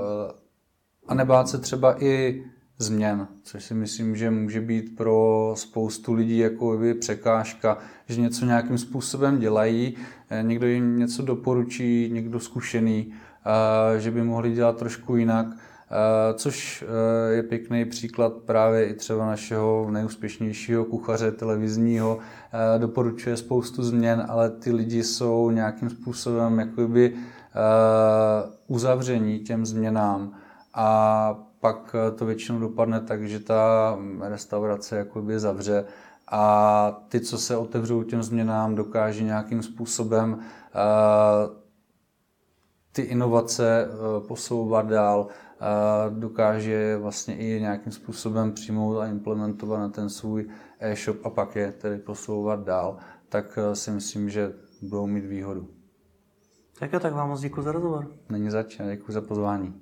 [1.08, 2.44] a nebát se třeba i
[2.82, 7.78] změn, což si myslím, že může být pro spoustu lidí jako by překážka,
[8.08, 9.98] že něco nějakým způsobem dělají,
[10.30, 13.14] eh, někdo jim něco doporučí, někdo zkušený,
[13.96, 15.71] eh, že by mohli dělat trošku jinak, eh,
[16.34, 16.86] což
[17.30, 22.20] je pěkný příklad právě i třeba našeho nejúspěšnějšího kuchaře televizního,
[22.78, 27.14] doporučuje spoustu změn, ale ty lidi jsou nějakým způsobem jakoby
[28.68, 30.34] uzavření těm změnám.
[30.74, 35.86] A pak eh, to většinou dopadne tak, že ta restaurace jakoby zavře
[36.28, 40.40] a ty, co se otevřou těm změnám, dokáží nějakým způsobem
[42.92, 43.88] ty inovace
[44.28, 45.28] posouvat dál,
[46.10, 50.50] dokáže vlastně i nějakým způsobem přijmout a implementovat na ten svůj
[50.80, 52.98] e-shop a pak je tedy posouvat dál,
[53.30, 55.70] tak si myslím, že budou mít výhodu.
[56.80, 58.12] Tak jo, tak vám moc děkuji za rozhovor.
[58.30, 59.81] Není zač, děkuji za pozvání.